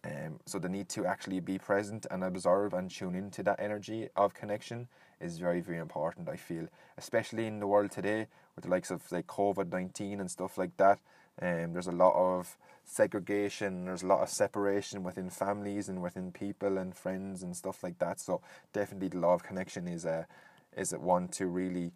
um, 0.03 0.39
so 0.46 0.58
the 0.58 0.70
need 0.70 0.89
to 0.89 1.05
actually 1.05 1.39
be 1.39 1.58
present 1.58 2.08
and 2.10 2.24
observe 2.24 2.74
and 2.74 2.89
tune 2.89 3.15
into 3.15 3.43
that 3.43 3.60
energy 3.60 4.10
of 4.15 4.34
connection 4.34 4.88
is 5.20 5.38
very 5.38 5.62
very 5.62 5.77
important 5.77 6.27
I 6.29 6.36
feel 6.36 6.67
especially 6.98 7.48
in 7.48 7.60
the 7.60 7.67
world 7.67 7.91
today 7.91 8.27
with 8.55 8.65
the 8.65 8.72
likes 8.72 8.91
of 8.91 9.10
like 9.12 9.27
COVID-19 9.27 10.20
and 10.20 10.29
stuff 10.29 10.58
like 10.58 10.75
that 10.77 11.00
um, 11.41 11.74
there's 11.74 11.88
a 11.88 11.91
lot 11.91 12.13
of 12.15 12.58
segregation, 12.86 13.86
there's 13.86 14.03
a 14.03 14.08
lot 14.08 14.22
of 14.22 14.29
separation 14.29 15.03
within 15.03 15.29
families 15.29 15.89
and 15.89 16.01
within 16.01 16.31
people 16.31 16.77
and 16.77 16.96
friends 16.96 17.41
and 17.41 17.55
stuff 17.55 17.84
like 17.84 17.98
that. 18.00 18.20
So 18.20 18.41
definitely 18.74 19.10
the 19.10 19.20
law 19.20 19.34
of 19.34 19.43
connection 19.43 19.88
is 19.88 20.05
a 20.05 20.27
is 20.75 20.93
it 20.93 21.01
one 21.01 21.27
to 21.27 21.48
really 21.48 21.91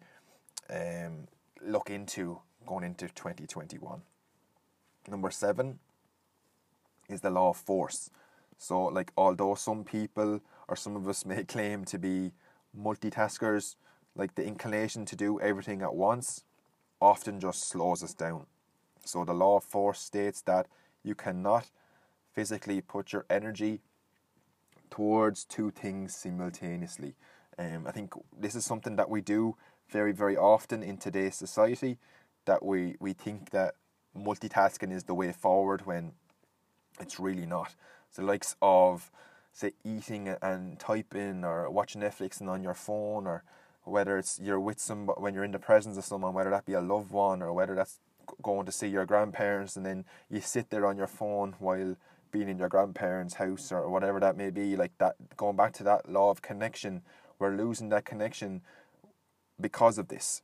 um, 0.68 1.28
look 1.62 1.90
into 1.90 2.40
going 2.66 2.84
into 2.84 3.08
2021. 3.08 4.02
Number 5.08 5.30
seven 5.30 5.78
is 7.08 7.20
the 7.20 7.30
law 7.30 7.50
of 7.50 7.56
force. 7.56 8.10
So, 8.58 8.84
like, 8.84 9.12
although 9.16 9.54
some 9.54 9.84
people 9.84 10.40
or 10.68 10.76
some 10.76 10.96
of 10.96 11.08
us 11.08 11.24
may 11.26 11.44
claim 11.44 11.84
to 11.86 11.98
be 11.98 12.32
multitaskers, 12.78 13.76
like 14.14 14.34
the 14.34 14.44
inclination 14.44 15.04
to 15.06 15.16
do 15.16 15.40
everything 15.40 15.82
at 15.82 15.94
once 15.94 16.44
often 17.00 17.38
just 17.40 17.68
slows 17.68 18.02
us 18.02 18.14
down. 18.14 18.46
So 19.04 19.24
the 19.24 19.34
law 19.34 19.58
of 19.58 19.64
force 19.64 20.00
states 20.00 20.40
that 20.42 20.66
you 21.02 21.14
cannot 21.14 21.70
physically 22.32 22.80
put 22.80 23.12
your 23.12 23.24
energy 23.30 23.80
towards 24.90 25.44
two 25.44 25.70
things 25.70 26.14
simultaneously. 26.14 27.14
Um, 27.58 27.86
I 27.86 27.92
think 27.92 28.14
this 28.38 28.54
is 28.54 28.64
something 28.64 28.96
that 28.96 29.08
we 29.08 29.20
do 29.20 29.56
very, 29.88 30.12
very 30.12 30.36
often 30.36 30.82
in 30.82 30.96
today's 30.96 31.36
society. 31.36 31.98
That 32.46 32.64
we, 32.64 32.96
we 33.00 33.12
think 33.12 33.50
that 33.50 33.74
multitasking 34.16 34.92
is 34.92 35.04
the 35.04 35.14
way 35.14 35.32
forward 35.32 35.86
when 35.86 36.12
it's 37.00 37.18
really 37.20 37.46
not. 37.46 37.74
The 38.14 38.22
likes 38.22 38.56
of, 38.62 39.10
say, 39.52 39.72
eating 39.84 40.34
and 40.40 40.78
typing 40.78 41.44
or 41.44 41.68
watching 41.70 42.00
Netflix 42.00 42.40
and 42.40 42.48
on 42.48 42.62
your 42.62 42.74
phone, 42.74 43.26
or 43.26 43.44
whether 43.84 44.18
it's 44.18 44.40
you're 44.42 44.60
with 44.60 44.80
some 44.80 45.06
when 45.06 45.34
you're 45.34 45.44
in 45.44 45.52
the 45.52 45.58
presence 45.58 45.96
of 45.96 46.04
someone, 46.04 46.34
whether 46.34 46.50
that 46.50 46.64
be 46.64 46.72
a 46.72 46.80
loved 46.80 47.10
one 47.10 47.42
or 47.42 47.52
whether 47.52 47.74
that's 47.74 48.00
going 48.42 48.66
to 48.66 48.72
see 48.72 48.88
your 48.88 49.06
grandparents 49.06 49.76
and 49.76 49.86
then 49.86 50.04
you 50.28 50.40
sit 50.40 50.70
there 50.70 50.86
on 50.86 50.96
your 50.96 51.06
phone 51.06 51.54
while 51.58 51.96
being 52.32 52.48
in 52.48 52.58
your 52.58 52.68
grandparents' 52.68 53.34
house 53.34 53.70
or 53.70 53.88
whatever 53.88 54.18
that 54.18 54.36
may 54.36 54.50
be, 54.50 54.76
like 54.76 54.92
that 54.98 55.14
going 55.36 55.56
back 55.56 55.72
to 55.72 55.84
that 55.84 56.10
law 56.10 56.30
of 56.30 56.42
connection, 56.42 57.02
we're 57.38 57.54
losing 57.54 57.88
that 57.90 58.04
connection 58.04 58.62
because 59.60 59.98
of 59.98 60.08
this. 60.08 60.42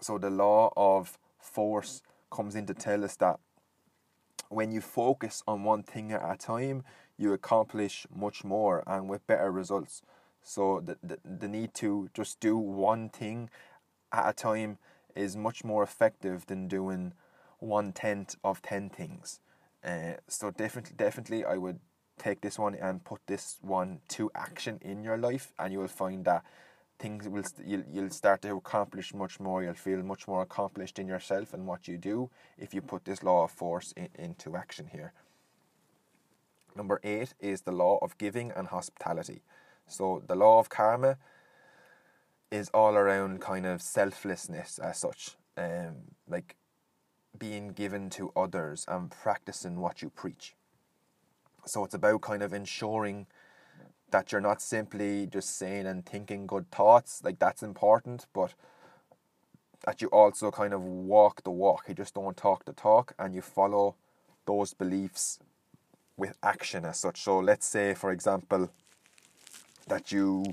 So 0.00 0.18
the 0.18 0.30
law 0.30 0.72
of 0.76 1.18
force 1.38 2.02
comes 2.30 2.54
in 2.54 2.66
to 2.66 2.74
tell 2.74 3.04
us 3.04 3.16
that 3.16 3.38
when 4.52 4.72
you 4.72 4.80
focus 4.80 5.42
on 5.46 5.64
one 5.64 5.82
thing 5.82 6.12
at 6.12 6.22
a 6.22 6.36
time, 6.36 6.84
you 7.16 7.32
accomplish 7.32 8.06
much 8.14 8.44
more 8.44 8.82
and 8.86 9.08
with 9.08 9.26
better 9.26 9.50
results. 9.50 10.02
So 10.42 10.80
the, 10.84 10.96
the, 11.02 11.18
the 11.24 11.48
need 11.48 11.74
to 11.74 12.10
just 12.14 12.40
do 12.40 12.56
one 12.56 13.08
thing 13.08 13.50
at 14.12 14.28
a 14.28 14.32
time 14.32 14.78
is 15.14 15.36
much 15.36 15.64
more 15.64 15.82
effective 15.82 16.46
than 16.46 16.68
doing 16.68 17.12
one 17.58 17.92
tenth 17.92 18.36
of 18.42 18.60
ten 18.62 18.88
things. 18.90 19.40
Uh, 19.84 20.14
so 20.28 20.50
definitely, 20.50 20.94
definitely, 20.96 21.44
I 21.44 21.56
would 21.56 21.80
take 22.18 22.40
this 22.40 22.58
one 22.58 22.74
and 22.74 23.04
put 23.04 23.20
this 23.26 23.58
one 23.62 24.00
to 24.08 24.30
action 24.34 24.78
in 24.82 25.02
your 25.02 25.16
life, 25.16 25.52
and 25.58 25.72
you 25.72 25.78
will 25.78 25.88
find 25.88 26.24
that 26.24 26.44
things 27.02 27.28
will 27.28 27.42
you 27.42 27.66
you'll, 27.66 27.84
you'll 27.92 28.10
start 28.10 28.40
to 28.42 28.54
accomplish 28.56 29.12
much 29.12 29.40
more. 29.40 29.62
You'll 29.62 29.74
feel 29.74 30.02
much 30.02 30.28
more 30.28 30.42
accomplished 30.42 30.98
in 30.98 31.08
yourself 31.08 31.52
and 31.52 31.66
what 31.66 31.88
you 31.88 31.98
do 31.98 32.30
if 32.56 32.72
you 32.72 32.80
put 32.80 33.04
this 33.04 33.22
law 33.22 33.44
of 33.44 33.50
force 33.50 33.92
in, 33.96 34.08
into 34.14 34.56
action 34.56 34.86
here. 34.92 35.12
Number 36.76 37.00
eight 37.02 37.34
is 37.40 37.62
the 37.62 37.72
law 37.72 37.98
of 38.00 38.16
giving 38.18 38.52
and 38.52 38.68
hospitality. 38.68 39.42
So 39.88 40.22
the 40.26 40.36
law 40.36 40.58
of 40.60 40.68
karma 40.68 41.18
is 42.50 42.70
all 42.72 42.94
around 42.94 43.40
kind 43.40 43.66
of 43.66 43.82
selflessness 43.82 44.78
as 44.78 44.98
such, 44.98 45.36
um, 45.56 45.96
like 46.28 46.56
being 47.36 47.68
given 47.72 48.10
to 48.10 48.30
others 48.36 48.84
and 48.86 49.10
practicing 49.10 49.80
what 49.80 50.02
you 50.02 50.10
preach. 50.10 50.54
So 51.66 51.84
it's 51.84 51.94
about 51.94 52.20
kind 52.20 52.42
of 52.42 52.52
ensuring 52.52 53.26
that 54.12 54.30
you're 54.30 54.40
not 54.40 54.62
simply 54.62 55.26
just 55.26 55.56
saying 55.56 55.86
and 55.86 56.06
thinking 56.06 56.46
good 56.46 56.70
thoughts, 56.70 57.22
like 57.24 57.38
that's 57.38 57.62
important, 57.62 58.26
but 58.32 58.54
that 59.84 60.00
you 60.00 60.08
also 60.08 60.50
kind 60.50 60.72
of 60.72 60.82
walk 60.82 61.42
the 61.42 61.50
walk. 61.50 61.86
You 61.88 61.94
just 61.94 62.14
don't 62.14 62.36
talk 62.36 62.64
the 62.64 62.72
talk 62.72 63.14
and 63.18 63.34
you 63.34 63.42
follow 63.42 63.96
those 64.46 64.74
beliefs 64.74 65.40
with 66.16 66.36
action 66.42 66.84
as 66.84 67.00
such. 67.00 67.22
So 67.22 67.38
let's 67.38 67.66
say, 67.66 67.94
for 67.94 68.12
example, 68.12 68.70
that 69.88 70.12
you 70.12 70.44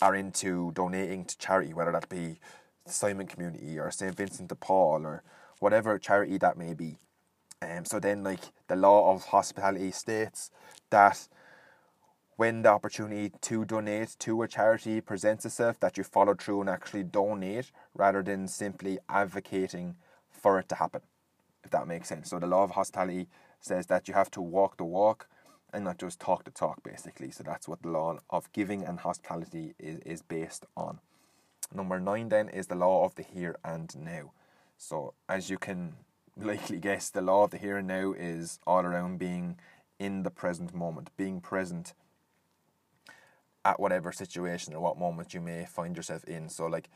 are 0.00 0.14
into 0.14 0.72
donating 0.72 1.24
to 1.26 1.38
charity, 1.38 1.74
whether 1.74 1.92
that 1.92 2.08
be 2.08 2.38
Simon 2.86 3.26
Community 3.26 3.78
or 3.78 3.90
St. 3.90 4.16
Vincent 4.16 4.48
de 4.48 4.54
Paul 4.54 5.06
or 5.06 5.22
whatever 5.60 5.98
charity 5.98 6.38
that 6.38 6.56
may 6.56 6.74
be. 6.74 6.96
Um, 7.60 7.84
so 7.84 8.00
then, 8.00 8.22
like 8.22 8.52
the 8.68 8.76
law 8.76 9.12
of 9.12 9.26
hospitality 9.26 9.90
states 9.90 10.50
that 10.90 11.28
when 12.38 12.62
the 12.62 12.68
opportunity 12.68 13.32
to 13.40 13.64
donate 13.64 14.14
to 14.20 14.42
a 14.42 14.46
charity 14.46 15.00
presents 15.00 15.44
itself, 15.44 15.80
that 15.80 15.98
you 15.98 16.04
follow 16.04 16.36
through 16.36 16.60
and 16.60 16.70
actually 16.70 17.02
donate 17.02 17.72
rather 17.94 18.22
than 18.22 18.46
simply 18.46 18.96
advocating 19.08 19.96
for 20.30 20.60
it 20.60 20.68
to 20.68 20.76
happen, 20.76 21.00
if 21.64 21.72
that 21.72 21.88
makes 21.88 22.08
sense. 22.08 22.30
So 22.30 22.38
the 22.38 22.46
law 22.46 22.62
of 22.62 22.70
hospitality 22.70 23.26
says 23.58 23.88
that 23.88 24.06
you 24.06 24.14
have 24.14 24.30
to 24.30 24.40
walk 24.40 24.76
the 24.76 24.84
walk 24.84 25.26
and 25.72 25.82
not 25.82 25.98
just 25.98 26.20
talk 26.20 26.44
the 26.44 26.52
talk, 26.52 26.80
basically. 26.84 27.32
So 27.32 27.42
that's 27.42 27.66
what 27.66 27.82
the 27.82 27.88
law 27.88 28.20
of 28.30 28.52
giving 28.52 28.84
and 28.84 29.00
hospitality 29.00 29.74
is, 29.76 29.98
is 30.06 30.22
based 30.22 30.64
on. 30.76 31.00
Number 31.74 31.98
nine, 31.98 32.28
then, 32.28 32.48
is 32.48 32.68
the 32.68 32.76
law 32.76 33.04
of 33.04 33.16
the 33.16 33.24
here 33.24 33.56
and 33.64 33.92
now. 33.98 34.30
So, 34.76 35.14
as 35.28 35.50
you 35.50 35.58
can 35.58 35.94
likely 36.36 36.78
guess, 36.78 37.10
the 37.10 37.20
law 37.20 37.42
of 37.42 37.50
the 37.50 37.58
here 37.58 37.78
and 37.78 37.88
now 37.88 38.12
is 38.12 38.60
all 38.64 38.82
around 38.82 39.18
being 39.18 39.58
in 39.98 40.22
the 40.22 40.30
present 40.30 40.72
moment, 40.72 41.10
being 41.16 41.40
present 41.40 41.94
at 43.64 43.80
whatever 43.80 44.12
situation 44.12 44.74
or 44.74 44.80
what 44.80 44.98
moment 44.98 45.34
you 45.34 45.40
may 45.40 45.64
find 45.64 45.96
yourself 45.96 46.24
in. 46.24 46.48
So, 46.48 46.66
like, 46.66 46.88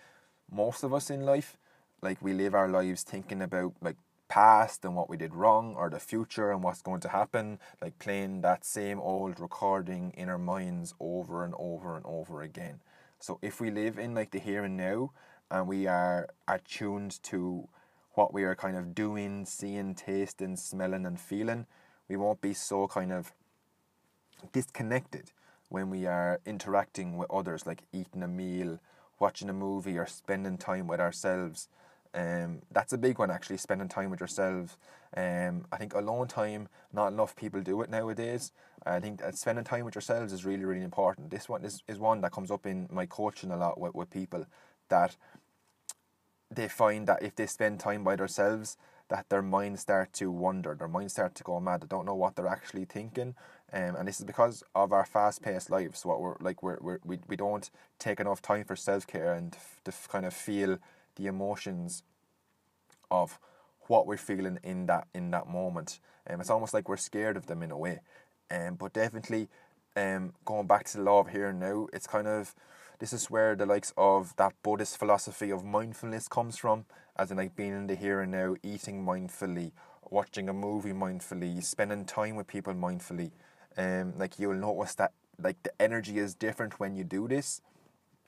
most 0.51 0.83
of 0.83 0.93
us 0.93 1.11
in 1.11 1.23
life, 1.23 1.57
like 2.03 2.21
we 2.21 2.33
live 2.33 2.55
our 2.55 2.69
lives 2.69 3.03
thinking 3.03 3.41
about 3.41 3.75
like 3.81 3.97
past 4.29 4.85
and 4.85 4.97
what 4.97 5.11
we 5.11 5.17
did 5.17 5.35
wrong 5.35 5.75
or 5.77 5.91
the 5.91 6.01
future 6.01 6.51
and 6.51 6.63
what's 6.63 6.83
going 6.83 7.01
to 7.01 7.09
happen, 7.09 7.59
like 7.81 7.99
playing 7.99 8.41
that 8.43 8.65
same 8.65 9.01
old 9.01 9.39
recording 9.41 10.13
in 10.17 10.29
our 10.29 10.39
minds 10.39 10.95
over 11.01 11.45
and 11.45 11.55
over 11.59 11.97
and 11.97 12.05
over 12.07 12.43
again. 12.43 12.81
So 13.19 13.39
if 13.43 13.61
we 13.61 13.71
live 13.71 13.99
in 13.99 14.15
like 14.15 14.31
the 14.31 14.39
here 14.39 14.65
and 14.65 14.77
now 14.77 15.13
and 15.51 15.69
we 15.69 15.87
are 15.87 16.29
attuned 16.49 17.23
to 17.25 17.69
what 18.15 18.33
we 18.35 18.43
are 18.45 18.55
kind 18.55 18.77
of 18.77 18.95
doing, 18.95 19.47
seeing, 19.47 19.95
tasting, 19.95 20.57
smelling 20.57 21.07
and 21.07 21.21
feeling, 21.21 21.67
we 22.09 22.17
won't 22.17 22.41
be 22.41 22.53
so 22.53 22.89
kind 22.89 23.13
of 23.13 23.33
disconnected 24.53 25.31
when 25.73 25.89
we 25.89 26.07
are 26.07 26.39
interacting 26.45 27.17
with 27.17 27.31
others, 27.31 27.67
like 27.67 27.85
eating 27.93 28.23
a 28.23 28.29
meal, 28.29 28.79
watching 29.19 29.49
a 29.49 29.55
movie, 29.55 29.97
or 29.97 30.07
spending 30.07 30.59
time 30.59 30.87
with 30.87 31.01
ourselves. 31.01 31.69
Um, 32.15 32.61
that's 32.71 32.93
a 32.93 32.99
big 32.99 33.19
one 33.19 33.31
actually, 33.31 33.57
spending 33.57 33.89
time 33.89 34.11
with 34.11 34.21
yourselves. 34.21 34.77
Um, 35.17 35.65
I 35.73 35.79
think 35.79 35.95
alone 35.95 36.29
time, 36.29 36.69
not 36.93 37.09
enough 37.09 37.35
people 37.35 37.63
do 37.63 37.81
it 37.81 37.89
nowadays. 37.89 38.53
I 38.85 39.01
think 39.01 39.21
that 39.21 39.39
spending 39.39 39.65
time 39.65 39.87
with 39.87 39.95
yourselves 39.95 40.33
is 40.35 40.45
really, 40.45 40.67
really 40.67 40.85
important. 40.85 41.31
This 41.31 41.49
one 41.49 41.65
is, 41.65 41.83
is 41.89 41.99
one 41.99 42.21
that 42.21 42.33
comes 42.33 42.51
up 42.51 42.67
in 42.67 42.87
my 42.91 43.07
coaching 43.07 43.51
a 43.51 43.57
lot 43.57 43.81
with, 43.81 43.95
with 43.95 44.11
people 44.11 44.45
that 44.91 45.17
they 46.51 46.69
find 46.69 47.07
that 47.07 47.23
if 47.23 47.35
they 47.35 47.47
spend 47.47 47.81
time 47.81 48.05
by 48.05 48.17
themselves, 48.17 48.77
that 49.09 49.29
their 49.29 49.43
minds 49.43 49.83
start 49.83 50.13
to 50.15 50.31
wander, 50.31 50.75
their 50.75 50.89
minds 50.89 51.15
start 51.15 51.35
to 51.35 51.45
go 51.45 51.61
mad. 51.61 51.83
They 51.83 51.87
don't 51.87 52.07
know 52.07 52.15
what 52.15 52.37
they're 52.37 52.47
actually 52.47 52.85
thinking, 52.85 53.35
um, 53.73 53.97
and 53.97 54.07
this 54.07 54.21
is 54.21 54.27
because 54.27 54.63
of 54.75 54.93
our 54.93 55.05
fast-paced 55.05 55.71
lives. 55.71 56.05
What 56.05 56.21
we're 56.21 56.37
like, 56.41 56.63
we're, 56.63 56.79
we're 56.81 56.99
we 57.05 57.19
we 57.29 57.37
don't 57.37 57.71
take 57.99 58.21
enough 58.21 58.43
time 58.43 58.65
for 58.65 58.77
self-care 58.77 59.33
and 59.33 59.57
to 59.85 59.93
kind 60.09 60.27
of 60.27 60.35
feel 60.35 60.79
the 61.17 61.27
emotions 61.27 62.03
of 63.11 63.39
what 63.89 64.07
we're 64.07 64.17
feeling 64.17 64.59
in 64.63 64.87
that 64.87 65.07
in 65.15 65.31
that 65.31 65.49
moment. 65.49 66.01
Um, 66.29 66.41
it's 66.41 66.51
almost 66.51 66.75
like 66.75 66.89
we're 66.89 66.97
scared 66.97 67.37
of 67.37 67.47
them 67.47 67.63
in 67.63 67.71
a 67.71 67.79
way. 67.79 68.01
Um, 68.51 68.75
but 68.75 68.93
definitely, 68.93 69.49
um, 69.97 70.35
going 70.45 70.67
back 70.67 70.85
to 70.87 70.99
the 70.99 71.03
law 71.03 71.21
of 71.21 71.29
here 71.29 71.49
and 71.49 71.61
now, 71.61 71.89
it's 71.93 72.07
kind 72.07 72.27
of 72.27 72.55
this 72.99 73.13
is 73.13 73.31
where 73.31 73.57
the 73.57 73.67
likes 73.67 73.93
of 73.97 74.37
that 74.37 74.53
Buddhist 74.63 74.97
philosophy 74.97 75.51
of 75.51 75.65
mindfulness 75.65 76.29
comes 76.29 76.57
from, 76.57 76.85
as 77.17 77.31
in 77.31 77.39
like 77.39 77.57
being 77.57 77.73
in 77.73 77.87
the 77.87 77.97
here 77.97 78.21
and 78.21 78.31
now, 78.31 78.55
eating 78.63 79.05
mindfully, 79.05 79.73
watching 80.11 80.49
a 80.49 80.53
movie 80.53 80.93
mindfully, 80.93 81.65
spending 81.65 82.05
time 82.05 82.37
with 82.37 82.47
people 82.47 82.75
mindfully. 82.75 83.33
Um, 83.77 84.15
like 84.19 84.39
you'll 84.39 84.55
notice 84.55 84.95
that 84.97 85.13
like 85.43 85.63
the 85.63 85.73
energy 85.81 86.19
is 86.19 86.35
different 86.35 86.79
when 86.79 86.95
you 86.95 87.05
do 87.05 87.27
this, 87.29 87.63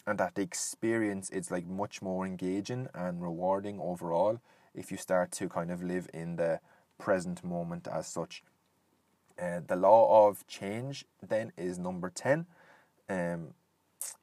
and 0.07 0.19
that 0.19 0.35
the 0.35 0.43
experience 0.43 1.31
is 1.31 1.51
like 1.51 1.67
much 1.67 2.03
more 2.03 2.27
engaging 2.27 2.89
and 2.95 3.23
rewarding 3.23 3.81
overall 3.81 4.41
if 4.75 4.91
you 4.91 4.97
start 4.97 5.31
to 5.33 5.49
kind 5.49 5.71
of 5.71 5.83
live 5.83 6.09
in 6.13 6.37
the 6.37 6.61
present 6.99 7.45
moment 7.45 7.89
as 7.89 8.07
such. 8.07 8.43
Uh, 9.41 9.61
the 9.67 9.77
law 9.77 10.29
of 10.29 10.47
change 10.47 11.05
then 11.27 11.53
is 11.57 11.79
number 11.79 12.11
10. 12.11 12.47
Um, 13.09 13.55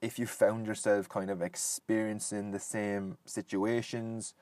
if 0.02 0.20
you 0.20 0.26
found 0.26 0.68
yourself 0.68 1.10
kind 1.10 1.30
of 1.30 1.42
experiencing 1.42 2.52
the 2.52 2.60
same 2.60 3.18
situations 3.26 4.34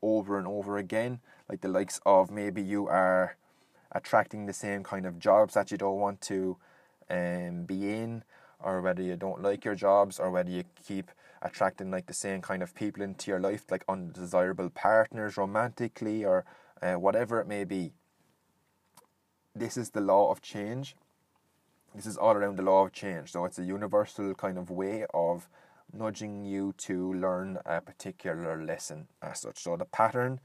over 0.00 0.38
and 0.38 0.46
over 0.46 0.76
again, 0.76 1.20
like 1.48 1.60
the 1.60 1.68
likes 1.68 2.00
of 2.04 2.30
maybe 2.30 2.62
you 2.62 2.86
are 2.86 3.36
attracting 3.92 4.46
the 4.46 4.52
same 4.52 4.82
kind 4.82 5.06
of 5.06 5.18
jobs 5.18 5.54
that 5.54 5.70
you 5.70 5.78
don't 5.78 5.98
want 5.98 6.20
to 6.22 6.56
um, 7.10 7.64
be 7.64 7.90
in, 7.90 8.24
or 8.58 8.80
whether 8.80 9.02
you 9.02 9.16
don't 9.16 9.42
like 9.42 9.64
your 9.64 9.74
jobs, 9.74 10.18
or 10.18 10.30
whether 10.30 10.50
you 10.50 10.64
keep 10.86 11.10
attracting 11.42 11.90
like 11.90 12.06
the 12.06 12.14
same 12.14 12.40
kind 12.40 12.62
of 12.62 12.74
people 12.74 13.02
into 13.02 13.30
your 13.30 13.40
life, 13.40 13.64
like 13.70 13.84
undesirable 13.88 14.70
partners 14.70 15.36
romantically, 15.36 16.24
or 16.24 16.44
uh, 16.80 16.94
whatever 16.94 17.40
it 17.40 17.46
may 17.46 17.64
be. 17.64 17.92
This 19.54 19.76
is 19.76 19.90
the 19.90 20.00
law 20.00 20.30
of 20.30 20.40
change. 20.40 20.96
This 21.94 22.06
is 22.06 22.16
all 22.16 22.32
around 22.32 22.56
the 22.56 22.62
law 22.62 22.86
of 22.86 22.92
change. 22.92 23.32
So 23.32 23.44
it's 23.44 23.58
a 23.58 23.64
universal 23.64 24.34
kind 24.34 24.56
of 24.56 24.70
way 24.70 25.04
of 25.12 25.48
nudging 25.92 26.44
you 26.44 26.72
to 26.78 27.12
learn 27.12 27.58
a 27.66 27.80
particular 27.80 28.64
lesson 28.64 29.08
as 29.20 29.40
such. 29.40 29.58
So 29.58 29.76
the 29.76 29.84
pattern 29.84 30.40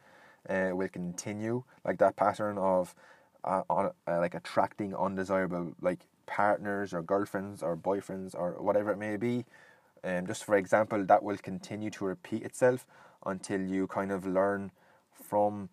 uh, 0.49 0.71
will 0.73 0.89
continue, 0.89 1.63
like 1.85 1.99
that 1.99 2.17
pattern 2.17 2.57
of 2.57 2.93
uh, 3.47 3.63
on, 3.69 3.91
uh, 4.07 4.19
like 4.19 4.35
attracting 4.35 4.93
undesirable 4.95 5.73
like 5.81 5.99
partners 6.25 6.93
or 6.93 7.01
girlfriends 7.01 7.63
or 7.63 7.77
boyfriends 7.77 8.35
or 8.35 8.51
whatever 8.59 8.91
it 8.91 8.97
may 8.97 9.17
be. 9.17 9.45
Um, 10.03 10.27
just 10.27 10.43
for 10.43 10.55
example, 10.55 11.03
that 11.05 11.23
will 11.23 11.37
continue 11.37 11.89
to 11.91 12.05
repeat 12.05 12.43
itself 12.43 12.85
until 13.25 13.61
you 13.61 13.87
kind 13.87 14.11
of 14.11 14.25
learn 14.25 14.71
from 15.11 15.69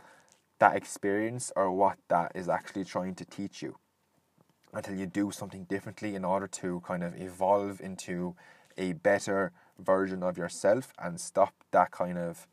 that 0.58 0.76
experience 0.76 1.52
or 1.56 1.72
what 1.72 1.98
that 2.08 2.32
is 2.34 2.48
actually 2.48 2.84
trying 2.84 3.14
to 3.16 3.24
teach 3.24 3.60
you. 3.60 3.76
Until 4.72 4.94
you 4.96 5.06
do 5.06 5.30
something 5.30 5.64
differently 5.64 6.14
in 6.14 6.24
order 6.24 6.46
to 6.48 6.82
kind 6.86 7.04
of 7.04 7.20
evolve 7.20 7.80
into 7.80 8.34
a 8.78 8.92
better 8.92 9.52
version 9.78 10.22
of 10.22 10.38
yourself 10.38 10.92
and 10.98 11.20
stop 11.20 11.52
that 11.70 11.90
kind 11.90 12.18
of 12.18 12.46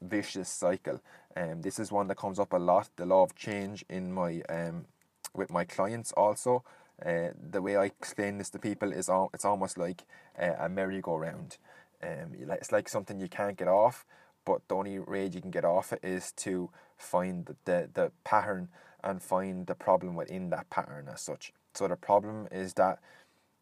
vicious 0.00 0.48
cycle. 0.48 1.00
Um, 1.36 1.62
this 1.62 1.78
is 1.78 1.92
one 1.92 2.08
that 2.08 2.16
comes 2.16 2.38
up 2.38 2.52
a 2.52 2.58
lot. 2.58 2.88
The 2.96 3.06
law 3.06 3.22
of 3.22 3.34
change 3.34 3.84
in 3.88 4.12
my 4.12 4.42
um, 4.48 4.86
with 5.34 5.50
my 5.50 5.64
clients 5.64 6.12
also. 6.12 6.64
Uh, 7.04 7.28
the 7.50 7.62
way 7.62 7.76
I 7.76 7.84
explain 7.84 8.38
this 8.38 8.50
to 8.50 8.58
people 8.58 8.92
is 8.92 9.08
all, 9.08 9.30
it's 9.32 9.44
almost 9.44 9.78
like 9.78 10.02
uh, 10.40 10.54
a 10.58 10.68
merry-go-round. 10.68 11.56
Um, 12.02 12.34
it's 12.50 12.72
like 12.72 12.88
something 12.88 13.20
you 13.20 13.28
can't 13.28 13.56
get 13.56 13.68
off, 13.68 14.04
but 14.44 14.66
the 14.66 14.74
only 14.74 14.98
way 14.98 15.26
you 15.26 15.40
can 15.40 15.52
get 15.52 15.64
off 15.64 15.92
it 15.92 16.00
is 16.02 16.32
to 16.38 16.70
find 16.96 17.46
the, 17.46 17.56
the, 17.66 17.88
the 17.94 18.12
pattern 18.24 18.68
and 19.04 19.22
find 19.22 19.68
the 19.68 19.76
problem 19.76 20.16
within 20.16 20.50
that 20.50 20.70
pattern 20.70 21.08
as 21.12 21.20
such. 21.20 21.52
So 21.74 21.86
the 21.86 21.96
problem 21.96 22.48
is 22.50 22.74
that 22.74 22.98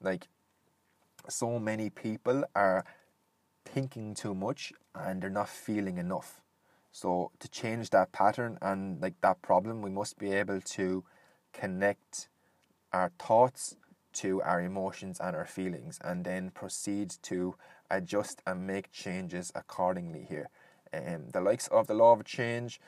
like 0.01 0.29
so 1.29 1.59
many 1.59 1.91
people 1.91 2.45
are 2.55 2.85
thinking 3.77 4.15
too 4.15 4.35
much 4.35 4.73
and 4.95 5.21
they're 5.21 5.29
not 5.29 5.51
feeling 5.51 5.99
enough. 5.99 6.41
So 6.93 7.31
to 7.41 7.47
change 7.47 7.91
that 7.91 8.11
pattern 8.11 8.57
and 8.63 9.03
like 9.03 9.21
that 9.21 9.43
problem, 9.43 9.83
we 9.83 9.91
must 9.91 10.19
be 10.19 10.33
able 10.33 10.63
to 10.63 11.05
connect 11.53 12.29
our 12.95 13.13
thoughts 13.19 13.77
to 14.15 14.41
our 14.41 14.63
emotions 14.63 15.21
and 15.21 15.37
our 15.37 15.45
feelings 15.45 15.99
and 16.03 16.25
then 16.25 16.53
proceed 16.53 17.13
to 17.25 17.55
adjust 17.91 18.41
and 18.47 18.67
make 18.67 18.93
changes 18.93 19.53
accordingly 19.55 20.25
here. 20.27 20.49
Um, 20.95 21.27
the 21.35 21.43
likes 21.43 21.69
of 21.69 21.87
the 21.87 21.93
law 21.93 22.13
of 22.15 22.25
change, 22.25 22.81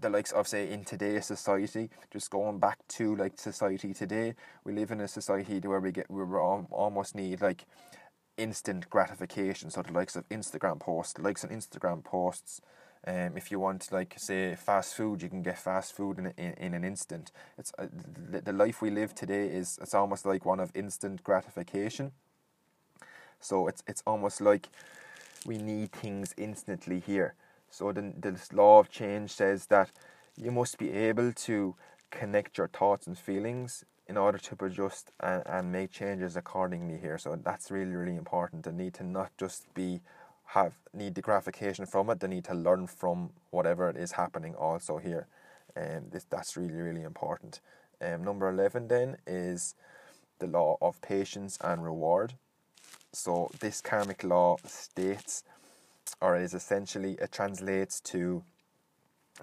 the 0.00 0.08
likes 0.08 0.32
of 0.32 0.48
say 0.48 0.70
in 0.70 0.82
today's 0.82 1.26
society, 1.26 1.90
just 2.10 2.30
going 2.30 2.58
back 2.58 2.78
to 2.96 3.14
like 3.16 3.38
society 3.38 3.92
today, 3.92 4.34
we 4.64 4.72
live 4.72 4.90
in 4.90 5.02
a 5.02 5.08
society 5.08 5.60
where 5.60 5.80
we 5.80 5.92
get 5.92 6.10
we 6.10 6.22
almost 6.22 7.14
need 7.14 7.42
like 7.42 7.66
instant 8.42 8.90
gratification. 8.90 9.70
So 9.70 9.82
the 9.82 9.92
likes 9.92 10.16
of 10.16 10.28
Instagram 10.28 10.80
posts, 10.80 11.18
likes 11.18 11.44
on 11.44 11.50
Instagram 11.50 12.02
posts. 12.02 12.60
Um, 13.06 13.36
if 13.36 13.50
you 13.50 13.58
want 13.58 13.90
like 13.90 14.14
say 14.16 14.54
fast 14.54 14.94
food, 14.94 15.22
you 15.22 15.28
can 15.28 15.42
get 15.42 15.58
fast 15.58 15.96
food 15.96 16.18
in 16.18 16.26
in, 16.36 16.52
in 16.54 16.74
an 16.74 16.84
instant. 16.84 17.32
It's 17.58 17.72
uh, 17.78 17.86
the, 18.30 18.40
the 18.40 18.52
life 18.52 18.82
we 18.82 18.90
live 18.90 19.14
today 19.14 19.46
is 19.46 19.78
it's 19.82 19.94
almost 19.94 20.26
like 20.26 20.44
one 20.44 20.60
of 20.60 20.70
instant 20.74 21.24
gratification. 21.24 22.12
So 23.40 23.68
it's 23.68 23.82
it's 23.86 24.02
almost 24.06 24.40
like 24.40 24.68
we 25.46 25.58
need 25.58 25.92
things 25.92 26.34
instantly 26.36 27.00
here. 27.00 27.34
So 27.70 27.92
the 27.92 28.12
the 28.20 28.38
law 28.52 28.78
of 28.78 28.90
change 28.90 29.30
says 29.30 29.66
that 29.66 29.90
you 30.36 30.52
must 30.52 30.78
be 30.78 30.92
able 30.92 31.32
to 31.32 31.74
connect 32.10 32.58
your 32.58 32.68
thoughts 32.68 33.06
and 33.06 33.18
feelings 33.18 33.84
in 34.08 34.16
order 34.16 34.38
to 34.38 34.64
adjust 34.64 35.12
and, 35.20 35.42
and 35.46 35.72
make 35.72 35.90
changes 35.90 36.36
accordingly 36.36 36.98
here. 36.98 37.18
So 37.18 37.36
that's 37.36 37.70
really, 37.70 37.94
really 37.94 38.16
important. 38.16 38.64
They 38.64 38.72
need 38.72 38.94
to 38.94 39.04
not 39.04 39.30
just 39.38 39.72
be 39.74 40.00
have 40.46 40.74
need 40.92 41.14
the 41.14 41.22
gratification 41.22 41.86
from 41.86 42.10
it, 42.10 42.20
they 42.20 42.28
need 42.28 42.44
to 42.44 42.54
learn 42.54 42.86
from 42.86 43.30
whatever 43.50 43.90
is 43.90 44.12
happening 44.12 44.54
also 44.54 44.98
here. 44.98 45.26
And 45.74 45.98
um, 45.98 46.04
this 46.10 46.24
that's 46.28 46.56
really, 46.56 46.74
really 46.74 47.02
important. 47.02 47.60
Um, 48.02 48.24
number 48.24 48.48
eleven 48.48 48.88
then 48.88 49.16
is 49.26 49.74
the 50.38 50.46
law 50.46 50.76
of 50.82 51.00
patience 51.00 51.56
and 51.62 51.82
reward. 51.82 52.34
So 53.12 53.50
this 53.60 53.80
karmic 53.80 54.24
law 54.24 54.56
states 54.66 55.44
or 56.20 56.36
is 56.36 56.52
essentially 56.52 57.16
it 57.20 57.32
translates 57.32 58.00
to 58.00 58.42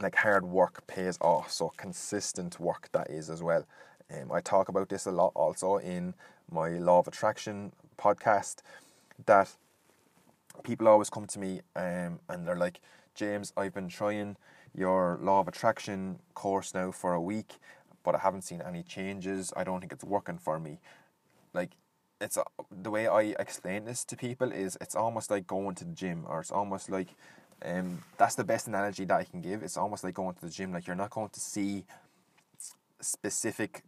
like 0.01 0.15
hard 0.15 0.45
work 0.45 0.85
pays 0.87 1.17
off 1.21 1.51
so 1.51 1.71
consistent 1.77 2.59
work 2.59 2.89
that 2.91 3.09
is 3.09 3.29
as 3.29 3.41
well 3.41 3.65
um, 4.13 4.31
I 4.31 4.41
talk 4.41 4.69
about 4.69 4.89
this 4.89 5.05
a 5.05 5.11
lot 5.11 5.31
also 5.35 5.77
in 5.77 6.13
my 6.51 6.69
Law 6.69 6.99
of 6.99 7.07
Attraction 7.07 7.71
podcast 7.97 8.57
that 9.25 9.55
people 10.63 10.87
always 10.87 11.09
come 11.09 11.27
to 11.27 11.39
me 11.39 11.61
um, 11.75 12.19
and 12.27 12.47
they're 12.47 12.55
like, 12.55 12.79
James, 13.15 13.53
I've 13.55 13.73
been 13.73 13.89
trying 13.89 14.37
your 14.73 15.19
Law 15.21 15.41
of 15.41 15.47
Attraction 15.47 16.19
course 16.33 16.73
now 16.73 16.91
for 16.91 17.13
a 17.13 17.21
week, 17.21 17.55
but 18.03 18.15
I 18.15 18.19
haven't 18.19 18.43
seen 18.43 18.61
any 18.61 18.83
changes. 18.83 19.53
I 19.55 19.63
don't 19.63 19.79
think 19.79 19.91
it's 19.91 20.03
working 20.03 20.37
for 20.37 20.59
me. 20.59 20.79
Like, 21.53 21.71
it's 22.21 22.37
uh, 22.37 22.43
the 22.71 22.91
way 22.91 23.07
I 23.07 23.35
explain 23.39 23.85
this 23.85 24.03
to 24.05 24.15
people 24.15 24.51
is 24.51 24.77
it's 24.81 24.95
almost 24.95 25.31
like 25.31 25.47
going 25.47 25.75
to 25.75 25.85
the 25.85 25.93
gym, 25.93 26.25
or 26.27 26.39
it's 26.39 26.51
almost 26.51 26.89
like 26.89 27.09
um 27.65 28.03
that's 28.17 28.35
the 28.35 28.43
best 28.43 28.67
analogy 28.67 29.05
that 29.05 29.15
I 29.15 29.23
can 29.23 29.41
give. 29.41 29.63
It's 29.63 29.77
almost 29.77 30.03
like 30.03 30.13
going 30.15 30.35
to 30.35 30.41
the 30.41 30.51
gym. 30.51 30.73
Like 30.73 30.87
you're 30.87 30.95
not 30.95 31.11
going 31.11 31.29
to 31.29 31.39
see 31.39 31.85
specific 33.01 33.83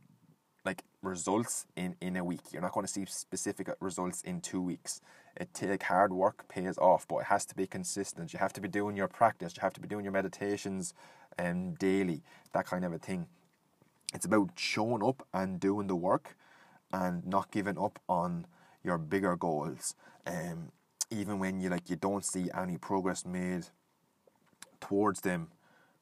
results 1.02 1.66
in 1.76 1.96
in 2.02 2.16
a 2.16 2.24
week. 2.24 2.42
You're 2.52 2.62
not 2.62 2.74
going 2.74 2.86
to 2.86 2.92
see 2.92 3.06
specific 3.06 3.70
results 3.80 4.22
in 4.22 4.42
two 4.42 4.62
weeks. 4.62 5.02
It 5.38 5.54
take 5.54 5.84
hard 5.84 6.14
work 6.14 6.48
pays 6.48 6.78
off, 6.78 7.08
but 7.08 7.18
it 7.20 7.26
has 7.26 7.46
to 7.46 7.56
be 7.56 7.68
consistent. 7.68 8.34
You 8.34 8.40
have 8.40 8.54
to 8.54 8.62
be 8.62 8.68
doing 8.68 8.96
your 8.96 9.08
practice. 9.08 9.56
You 9.56 9.62
have 9.62 9.74
to 9.74 9.82
be 9.82 9.88
doing 9.88 10.04
your 10.06 10.14
meditations 10.14 10.94
um 11.40 11.74
daily. 11.76 12.22
That 12.54 12.66
kind 12.66 12.86
of 12.86 12.94
a 12.94 13.00
thing. 13.00 13.28
It's 14.14 14.26
about 14.26 14.52
showing 14.58 15.04
up 15.04 15.26
and 15.34 15.60
doing 15.60 15.88
the 15.88 15.96
work, 15.96 16.36
and 16.92 17.26
not 17.26 17.52
giving 17.52 17.78
up 17.78 18.00
on 18.10 18.46
your 18.84 18.98
bigger 18.98 19.36
goals. 19.36 19.96
Um, 20.28 20.72
even 21.10 21.40
when 21.40 21.60
you 21.60 21.70
like 21.70 21.90
you 21.90 21.96
don't 21.96 22.26
see 22.26 22.50
any 22.56 22.78
progress 22.78 23.26
made 23.26 23.68
towards 24.80 25.22
them 25.22 25.50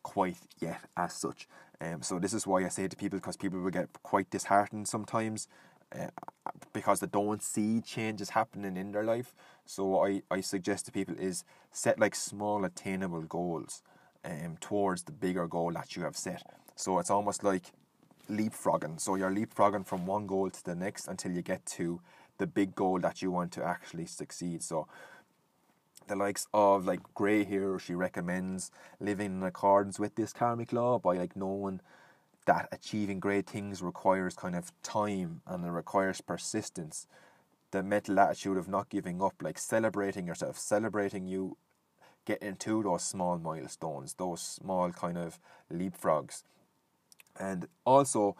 quite 0.04 0.38
yet 0.60 0.82
as 0.96 1.14
such. 1.14 1.48
Um, 1.82 2.02
so 2.02 2.20
this 2.20 2.34
is 2.34 2.46
why 2.46 2.66
I 2.66 2.70
say 2.70 2.88
to 2.88 2.96
people 2.96 3.20
because 3.20 3.38
people 3.38 3.60
will 3.60 3.72
get 3.72 3.88
quite 4.04 4.30
disheartened 4.30 4.88
sometimes 4.88 5.48
uh, 5.96 6.08
because 6.74 7.00
they 7.00 7.08
don't 7.08 7.42
see 7.42 7.82
changes 7.82 8.32
happening 8.32 8.78
in 8.78 8.92
their 8.92 9.04
life. 9.04 9.34
So 9.66 10.06
I, 10.06 10.22
I 10.30 10.42
suggest 10.42 10.86
to 10.88 10.92
people 10.92 11.16
is 11.18 11.44
set 11.72 12.00
like 12.00 12.16
small 12.16 12.66
attainable 12.66 13.22
goals 13.22 13.82
um, 14.26 14.58
towards 14.60 15.04
the 15.04 15.12
bigger 15.12 15.48
goal 15.48 15.72
that 15.74 15.96
you 15.96 16.04
have 16.04 16.18
set. 16.18 16.44
So 16.76 17.00
it's 17.00 17.10
almost 17.10 17.44
like 17.44 17.72
leapfrogging. 18.30 19.00
So 19.00 19.16
you're 19.16 19.32
leapfrogging 19.32 19.86
from 19.86 20.06
one 20.06 20.28
goal 20.28 20.50
to 20.50 20.64
the 20.66 20.76
next 20.76 21.08
until 21.08 21.32
you 21.32 21.42
get 21.42 21.66
to 21.68 22.02
the 22.38 22.48
big 22.48 22.76
goal 22.76 23.00
that 23.00 23.22
you 23.22 23.32
want 23.32 23.52
to 23.54 23.64
actually 23.64 24.06
succeed. 24.06 24.64
So 24.64 24.88
the 26.10 26.16
likes 26.16 26.48
of 26.54 26.86
like 26.86 27.00
Gray 27.14 27.46
here, 27.46 27.80
she 27.80 27.94
recommends 27.94 28.72
living 29.00 29.38
in 29.38 29.44
accordance 29.44 30.00
with 30.00 30.16
this 30.16 30.34
karmic 30.34 30.74
law 30.74 31.00
by 31.00 31.16
like 31.16 31.36
knowing 31.36 31.80
that 32.46 32.68
achieving 32.72 33.20
great 33.20 33.48
things 33.48 33.82
requires 33.82 34.36
kind 34.36 34.56
of 34.56 34.72
time 34.82 35.42
and 35.46 35.64
it 35.64 35.70
requires 35.70 36.20
persistence. 36.20 37.08
The 37.72 37.84
mental 37.84 38.20
attitude 38.20 38.58
of 38.58 38.68
not 38.68 38.90
giving 38.90 39.22
up, 39.22 39.36
like 39.42 39.60
celebrating 39.60 40.26
yourself, 40.26 40.58
celebrating 40.58 41.28
you 41.28 41.58
getting 42.26 42.56
to 42.56 42.84
those 42.84 43.04
small 43.04 43.38
milestones, 43.38 44.16
those 44.16 44.42
small 44.42 44.92
kind 44.92 45.18
of 45.18 45.40
leapfrogs. 45.72 46.44
And 47.40 47.68
also 47.86 48.36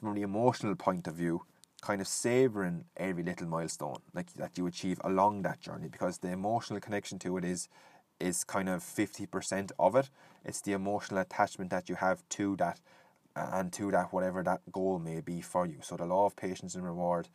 from 0.00 0.14
the 0.14 0.22
emotional 0.22 0.74
point 0.74 1.06
of 1.06 1.14
view, 1.14 1.42
kind 1.84 2.00
of 2.00 2.08
savoring 2.08 2.86
every 2.96 3.22
little 3.22 3.46
milestone 3.46 3.98
like 4.14 4.32
that 4.32 4.56
you 4.56 4.66
achieve 4.66 4.98
along 5.04 5.42
that 5.42 5.60
journey 5.60 5.86
because 5.86 6.16
the 6.16 6.30
emotional 6.30 6.80
connection 6.80 7.18
to 7.18 7.36
it 7.36 7.44
is 7.44 7.68
is 8.18 8.42
kind 8.42 8.70
of 8.70 8.82
50% 8.82 9.72
of 9.78 9.94
it. 9.96 10.08
It's 10.46 10.62
the 10.62 10.72
emotional 10.72 11.20
attachment 11.20 11.70
that 11.70 11.90
you 11.90 11.96
have 11.96 12.26
to 12.30 12.56
that 12.56 12.80
and 13.36 13.70
to 13.74 13.90
that 13.90 14.14
whatever 14.14 14.42
that 14.44 14.60
goal 14.72 14.98
may 14.98 15.20
be 15.20 15.42
for 15.42 15.66
you. 15.66 15.78
So 15.82 15.96
the 15.96 16.06
law 16.06 16.24
of 16.24 16.36
patience 16.36 16.74
and 16.74 16.84
reward 16.84 17.28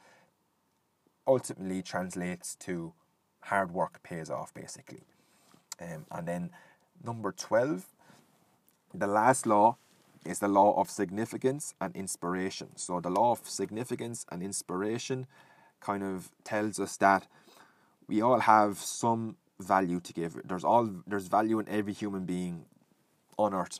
ultimately 1.27 1.83
translates 1.83 2.55
to 2.55 2.93
hard 3.41 3.71
work 3.71 4.01
pays 4.01 4.31
off 4.31 4.51
basically. 4.55 5.03
Um, 5.79 6.07
and 6.09 6.27
then 6.27 6.49
number 7.03 7.31
12 7.31 7.85
the 8.95 9.07
last 9.07 9.45
law 9.45 9.77
is 10.25 10.39
the 10.39 10.47
law 10.47 10.79
of 10.79 10.89
significance 10.89 11.73
and 11.79 11.95
inspiration. 11.95 12.69
So, 12.75 12.99
the 12.99 13.09
law 13.09 13.31
of 13.31 13.47
significance 13.47 14.25
and 14.31 14.43
inspiration 14.43 15.27
kind 15.79 16.03
of 16.03 16.29
tells 16.43 16.79
us 16.79 16.97
that 16.97 17.27
we 18.07 18.21
all 18.21 18.39
have 18.39 18.77
some 18.77 19.37
value 19.59 19.99
to 19.99 20.13
give. 20.13 20.39
There's 20.45 20.63
all 20.63 20.89
there's 21.07 21.27
value 21.27 21.59
in 21.59 21.69
every 21.69 21.93
human 21.93 22.25
being 22.25 22.65
on 23.37 23.53
earth. 23.53 23.79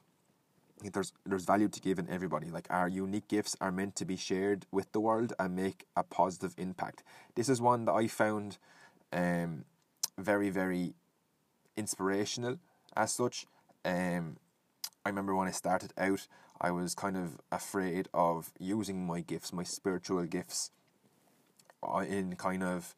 There's 0.81 1.13
there's 1.25 1.45
value 1.45 1.67
to 1.67 1.81
give 1.81 1.99
in 1.99 2.09
everybody. 2.09 2.49
Like 2.49 2.67
our 2.69 2.87
unique 2.87 3.27
gifts 3.27 3.55
are 3.59 3.71
meant 3.71 3.95
to 3.97 4.05
be 4.05 4.15
shared 4.15 4.65
with 4.71 4.91
the 4.91 4.99
world 4.99 5.33
and 5.39 5.55
make 5.55 5.85
a 5.95 6.03
positive 6.03 6.53
impact. 6.57 7.03
This 7.35 7.49
is 7.49 7.59
one 7.59 7.85
that 7.85 7.93
I 7.93 8.07
found 8.07 8.57
um, 9.11 9.65
very 10.17 10.49
very 10.49 10.93
inspirational 11.75 12.59
as 12.95 13.11
such. 13.11 13.45
Um, 13.83 14.37
I 15.09 15.11
remember 15.11 15.33
when 15.33 15.47
I 15.47 15.51
started 15.51 15.91
out, 15.97 16.27
I 16.61 16.69
was 16.69 16.93
kind 16.93 17.17
of 17.17 17.39
afraid 17.51 18.09
of 18.13 18.51
using 18.59 19.07
my 19.07 19.21
gifts, 19.21 19.51
my 19.51 19.63
spiritual 19.63 20.23
gifts, 20.25 20.69
uh, 21.81 22.05
in 22.07 22.35
kind 22.35 22.61
of. 22.61 22.93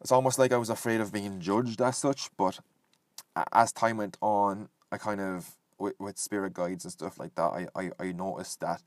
It's 0.00 0.12
almost 0.12 0.38
like 0.38 0.52
I 0.52 0.58
was 0.58 0.70
afraid 0.70 1.00
of 1.00 1.12
being 1.12 1.40
judged 1.40 1.82
as 1.82 1.98
such, 1.98 2.30
but 2.36 2.60
as 3.52 3.72
time 3.72 3.96
went 3.96 4.16
on, 4.20 4.68
I 4.92 4.98
kind 4.98 5.20
of 5.20 5.56
with, 5.76 5.94
with 5.98 6.18
spirit 6.18 6.54
guides 6.54 6.84
and 6.84 6.92
stuff 6.92 7.18
like 7.18 7.34
that, 7.34 7.42
I, 7.42 7.66
I, 7.74 7.90
I 7.98 8.12
noticed 8.12 8.60
that 8.60 8.80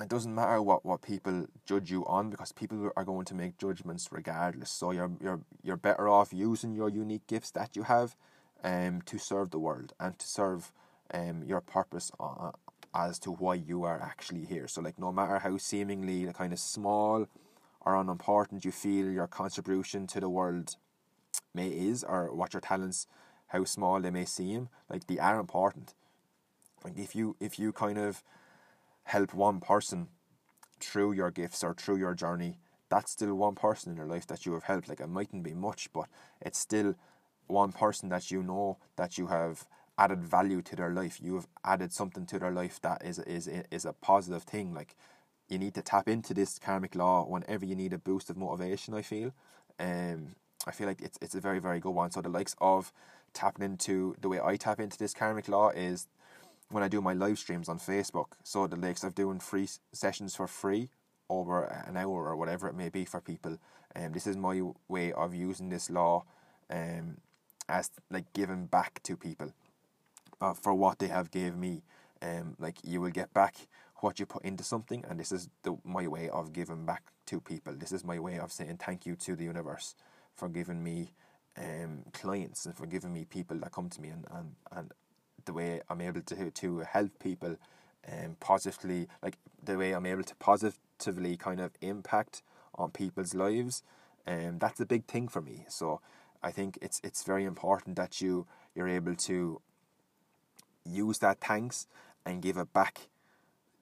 it 0.00 0.08
doesn't 0.08 0.34
matter 0.34 0.62
what, 0.62 0.86
what 0.86 1.02
people 1.02 1.46
judge 1.66 1.90
you 1.90 2.06
on 2.06 2.30
because 2.30 2.52
people 2.52 2.90
are 2.96 3.04
going 3.04 3.26
to 3.26 3.34
make 3.34 3.58
judgments 3.58 4.08
regardless. 4.10 4.70
So 4.70 4.92
you're 4.92 5.12
you're 5.20 5.42
you're 5.62 5.76
better 5.76 6.08
off 6.08 6.32
using 6.32 6.72
your 6.74 6.88
unique 6.88 7.26
gifts 7.26 7.50
that 7.50 7.76
you 7.76 7.82
have 7.82 8.16
um 8.64 9.02
to 9.04 9.18
serve 9.18 9.50
the 9.50 9.58
world 9.58 9.92
and 10.00 10.18
to 10.18 10.26
serve 10.26 10.72
um, 11.12 11.42
your 11.44 11.60
purpose 11.60 12.10
uh, 12.18 12.50
as 12.94 13.18
to 13.20 13.30
why 13.30 13.54
you 13.54 13.84
are 13.84 14.00
actually 14.00 14.44
here. 14.44 14.68
So, 14.68 14.80
like, 14.80 14.98
no 14.98 15.12
matter 15.12 15.38
how 15.38 15.56
seemingly 15.56 16.30
kind 16.32 16.52
of 16.52 16.58
small 16.58 17.26
or 17.80 17.96
unimportant 17.96 18.64
you 18.64 18.72
feel 18.72 19.10
your 19.10 19.26
contribution 19.26 20.06
to 20.08 20.20
the 20.20 20.28
world 20.28 20.76
may 21.54 21.68
is, 21.68 22.04
or 22.04 22.32
what 22.34 22.52
your 22.54 22.60
talents, 22.60 23.06
how 23.48 23.64
small 23.64 24.00
they 24.00 24.10
may 24.10 24.24
seem, 24.24 24.68
like 24.88 25.06
they 25.06 25.18
are 25.18 25.40
important. 25.40 25.94
Like 26.84 26.98
if 26.98 27.14
you 27.14 27.36
if 27.40 27.58
you 27.58 27.72
kind 27.72 27.98
of 27.98 28.22
help 29.04 29.34
one 29.34 29.60
person 29.60 30.08
through 30.80 31.12
your 31.12 31.30
gifts 31.30 31.62
or 31.62 31.74
through 31.74 31.96
your 31.96 32.14
journey, 32.14 32.58
that's 32.88 33.12
still 33.12 33.34
one 33.34 33.54
person 33.54 33.92
in 33.92 33.96
your 33.96 34.06
life 34.06 34.26
that 34.26 34.46
you 34.46 34.52
have 34.52 34.64
helped. 34.64 34.88
Like 34.88 35.00
it 35.00 35.08
mightn't 35.08 35.42
be 35.42 35.54
much, 35.54 35.92
but 35.92 36.06
it's 36.40 36.58
still 36.58 36.94
one 37.46 37.72
person 37.72 38.08
that 38.08 38.30
you 38.30 38.42
know 38.42 38.78
that 38.96 39.18
you 39.18 39.26
have 39.28 39.66
added 39.98 40.24
value 40.24 40.62
to 40.62 40.76
their 40.76 40.90
life. 40.90 41.20
You 41.22 41.34
have 41.36 41.46
added 41.64 41.92
something 41.92 42.26
to 42.26 42.38
their 42.38 42.50
life 42.50 42.80
that 42.82 43.04
is 43.04 43.18
is 43.20 43.48
is 43.70 43.84
a 43.84 43.92
positive 43.92 44.42
thing. 44.44 44.74
Like 44.74 44.96
you 45.48 45.58
need 45.58 45.74
to 45.74 45.82
tap 45.82 46.08
into 46.08 46.34
this 46.34 46.58
karmic 46.58 46.94
law 46.94 47.24
whenever 47.24 47.64
you 47.64 47.74
need 47.76 47.92
a 47.92 47.98
boost 47.98 48.30
of 48.30 48.36
motivation. 48.36 48.94
I 48.94 49.02
feel, 49.02 49.32
um, 49.78 50.34
I 50.66 50.70
feel 50.70 50.86
like 50.86 51.02
it's 51.02 51.18
it's 51.20 51.34
a 51.34 51.40
very 51.40 51.58
very 51.58 51.80
good 51.80 51.90
one. 51.94 52.10
So 52.10 52.20
the 52.20 52.28
likes 52.28 52.56
of 52.58 52.92
tapping 53.34 53.64
into 53.64 54.16
the 54.20 54.28
way 54.28 54.40
I 54.42 54.56
tap 54.56 54.80
into 54.80 54.98
this 54.98 55.14
karmic 55.14 55.48
law 55.48 55.70
is 55.70 56.06
when 56.70 56.82
I 56.82 56.88
do 56.88 57.00
my 57.00 57.12
live 57.12 57.38
streams 57.38 57.68
on 57.68 57.78
Facebook. 57.78 58.32
So 58.42 58.66
the 58.66 58.76
likes 58.76 59.04
of 59.04 59.14
doing 59.14 59.40
free 59.40 59.68
sessions 59.92 60.34
for 60.34 60.46
free 60.46 60.88
over 61.28 61.64
an 61.64 61.96
hour 61.96 62.28
or 62.28 62.36
whatever 62.36 62.68
it 62.68 62.74
may 62.74 62.88
be 62.88 63.04
for 63.04 63.20
people. 63.20 63.58
And 63.94 64.06
um, 64.06 64.12
this 64.12 64.26
is 64.26 64.36
my 64.36 64.62
way 64.88 65.12
of 65.12 65.34
using 65.34 65.68
this 65.68 65.90
law 65.90 66.24
um, 66.70 67.18
as 67.68 67.90
like 68.10 68.32
giving 68.32 68.66
back 68.66 69.02
to 69.04 69.16
people 69.16 69.52
uh, 70.42 70.54
for 70.54 70.74
what 70.74 70.98
they 70.98 71.06
have 71.06 71.30
gave 71.30 71.56
me. 71.56 71.82
Um, 72.20 72.56
like 72.58 72.76
you 72.84 73.00
will 73.00 73.10
get 73.10 73.32
back 73.32 73.54
what 74.00 74.18
you 74.20 74.26
put 74.26 74.44
into 74.44 74.64
something, 74.64 75.04
and 75.08 75.18
this 75.18 75.32
is 75.32 75.48
the, 75.62 75.76
my 75.84 76.06
way 76.06 76.28
of 76.28 76.52
giving 76.52 76.84
back 76.84 77.02
to 77.26 77.40
people. 77.40 77.72
This 77.74 77.92
is 77.92 78.04
my 78.04 78.18
way 78.18 78.38
of 78.38 78.52
saying 78.52 78.78
thank 78.84 79.06
you 79.06 79.16
to 79.16 79.36
the 79.36 79.44
universe 79.44 79.94
for 80.34 80.48
giving 80.48 80.82
me 80.82 81.12
um, 81.56 82.02
clients 82.12 82.66
and 82.66 82.74
for 82.76 82.86
giving 82.86 83.12
me 83.12 83.24
people 83.24 83.56
that 83.58 83.72
come 83.72 83.88
to 83.90 84.00
me, 84.00 84.08
and, 84.08 84.26
and, 84.32 84.54
and 84.72 84.92
the 85.44 85.52
way 85.52 85.80
I'm 85.88 86.00
able 86.00 86.20
to 86.22 86.50
to 86.50 86.80
help 86.80 87.18
people 87.18 87.56
um, 88.10 88.36
positively, 88.40 89.08
like 89.22 89.38
the 89.62 89.76
way 89.76 89.92
I'm 89.92 90.06
able 90.06 90.24
to 90.24 90.34
positively 90.36 91.36
kind 91.36 91.60
of 91.60 91.72
impact 91.80 92.42
on 92.74 92.90
people's 92.90 93.34
lives, 93.34 93.82
and 94.26 94.48
um, 94.48 94.58
that's 94.58 94.80
a 94.80 94.86
big 94.86 95.06
thing 95.06 95.28
for 95.28 95.40
me. 95.40 95.64
So 95.68 96.00
I 96.42 96.50
think 96.50 96.78
it's 96.82 97.00
it's 97.04 97.22
very 97.24 97.44
important 97.44 97.96
that 97.96 98.20
you 98.20 98.46
you're 98.74 98.88
able 98.88 99.14
to 99.14 99.60
use 100.84 101.18
that 101.18 101.40
thanks 101.40 101.86
and 102.24 102.42
give 102.42 102.56
it 102.56 102.72
back 102.72 103.08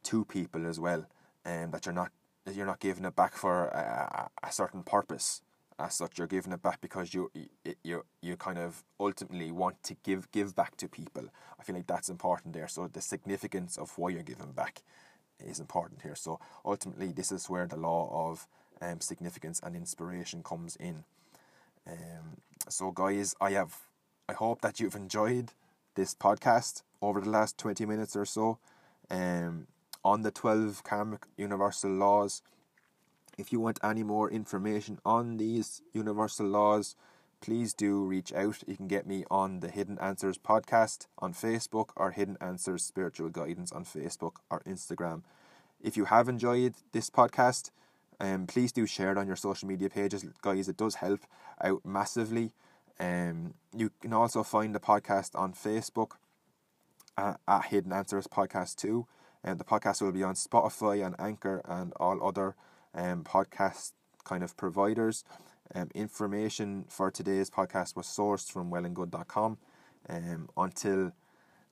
to 0.04 0.24
people 0.24 0.66
as 0.66 0.80
well, 0.80 1.06
and 1.44 1.66
um, 1.66 1.70
that 1.72 1.86
you're 1.86 1.94
not 1.94 2.10
you're 2.52 2.66
not 2.66 2.80
giving 2.80 3.04
it 3.04 3.14
back 3.14 3.34
for 3.34 3.66
a, 3.66 4.30
a, 4.42 4.50
certain 4.50 4.82
purpose 4.82 5.42
as 5.78 5.94
such. 5.94 6.18
You're 6.18 6.26
giving 6.26 6.52
it 6.52 6.62
back 6.62 6.80
because 6.80 7.12
you 7.14 7.30
you 7.84 8.04
you 8.22 8.36
kind 8.36 8.58
of 8.58 8.82
ultimately 8.98 9.50
want 9.50 9.82
to 9.84 9.96
give 10.02 10.30
give 10.32 10.56
back 10.56 10.76
to 10.78 10.88
people. 10.88 11.24
I 11.58 11.62
feel 11.62 11.76
like 11.76 11.86
that's 11.86 12.08
important 12.08 12.54
there. 12.54 12.68
So 12.68 12.88
the 12.88 13.00
significance 13.00 13.76
of 13.76 13.96
why 13.98 14.10
you're 14.10 14.22
giving 14.22 14.52
back 14.52 14.82
is 15.38 15.60
important 15.60 16.02
here. 16.02 16.14
So 16.14 16.40
ultimately, 16.64 17.12
this 17.12 17.30
is 17.30 17.48
where 17.48 17.66
the 17.66 17.76
law 17.76 18.30
of 18.30 18.46
um, 18.80 19.00
significance 19.00 19.60
and 19.62 19.76
inspiration 19.76 20.42
comes 20.42 20.76
in. 20.76 21.04
Um, 21.86 22.38
so 22.68 22.90
guys, 22.90 23.34
I 23.40 23.52
have 23.52 23.76
I 24.28 24.32
hope 24.32 24.60
that 24.62 24.80
you've 24.80 24.94
enjoyed 24.94 25.52
this 25.94 26.14
podcast 26.14 26.82
over 27.02 27.20
the 27.20 27.30
last 27.30 27.58
20 27.58 27.86
minutes 27.86 28.16
or 28.16 28.24
so 28.24 28.58
um, 29.10 29.66
on 30.04 30.22
the 30.22 30.30
12 30.30 30.82
karmic 30.84 31.26
universal 31.36 31.90
laws. 31.90 32.42
If 33.38 33.52
you 33.52 33.60
want 33.60 33.78
any 33.82 34.02
more 34.02 34.30
information 34.30 34.98
on 35.04 35.36
these 35.38 35.82
universal 35.92 36.46
laws, 36.46 36.96
please 37.40 37.72
do 37.72 38.04
reach 38.04 38.32
out. 38.32 38.62
You 38.66 38.76
can 38.76 38.88
get 38.88 39.06
me 39.06 39.24
on 39.30 39.60
the 39.60 39.70
Hidden 39.70 39.98
Answers 39.98 40.38
podcast 40.38 41.06
on 41.18 41.32
Facebook 41.32 41.90
or 41.96 42.10
Hidden 42.10 42.36
Answers 42.40 42.84
Spiritual 42.84 43.30
Guidance 43.30 43.72
on 43.72 43.84
Facebook 43.84 44.36
or 44.50 44.60
Instagram. 44.66 45.22
If 45.80 45.96
you 45.96 46.06
have 46.06 46.28
enjoyed 46.28 46.74
this 46.92 47.08
podcast, 47.08 47.70
um, 48.20 48.46
please 48.46 48.72
do 48.72 48.84
share 48.84 49.12
it 49.12 49.18
on 49.18 49.26
your 49.26 49.36
social 49.36 49.66
media 49.66 49.88
pages, 49.88 50.24
guys. 50.42 50.68
It 50.68 50.76
does 50.76 50.96
help 50.96 51.20
out 51.62 51.80
massively. 51.84 52.52
Um, 52.98 53.54
you 53.74 53.90
can 54.02 54.12
also 54.12 54.42
find 54.42 54.74
the 54.74 54.80
podcast 54.80 55.30
on 55.34 55.54
Facebook 55.54 56.12
at, 57.20 57.64
Hidden 57.66 57.92
Answers 57.92 58.26
Podcast 58.26 58.76
2. 58.76 59.06
And 59.42 59.58
the 59.58 59.64
podcast 59.64 60.02
will 60.02 60.12
be 60.12 60.22
on 60.22 60.34
Spotify 60.34 61.04
and 61.04 61.14
Anchor 61.18 61.62
and 61.64 61.92
all 61.98 62.26
other 62.26 62.56
um, 62.94 63.24
podcast 63.24 63.92
kind 64.24 64.42
of 64.42 64.56
providers. 64.56 65.24
Um, 65.74 65.88
information 65.94 66.84
for 66.88 67.10
today's 67.10 67.50
podcast 67.50 67.96
was 67.96 68.06
sourced 68.06 68.50
from 68.50 68.70
wellandgood.com. 68.70 69.58
Um, 70.08 70.48
until 70.56 71.12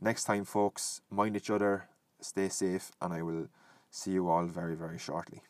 next 0.00 0.24
time, 0.24 0.44
folks, 0.44 1.00
mind 1.10 1.36
each 1.36 1.50
other, 1.50 1.88
stay 2.20 2.48
safe, 2.48 2.92
and 3.02 3.12
I 3.12 3.22
will 3.22 3.48
see 3.90 4.12
you 4.12 4.28
all 4.28 4.46
very, 4.46 4.76
very 4.76 4.98
shortly. 4.98 5.42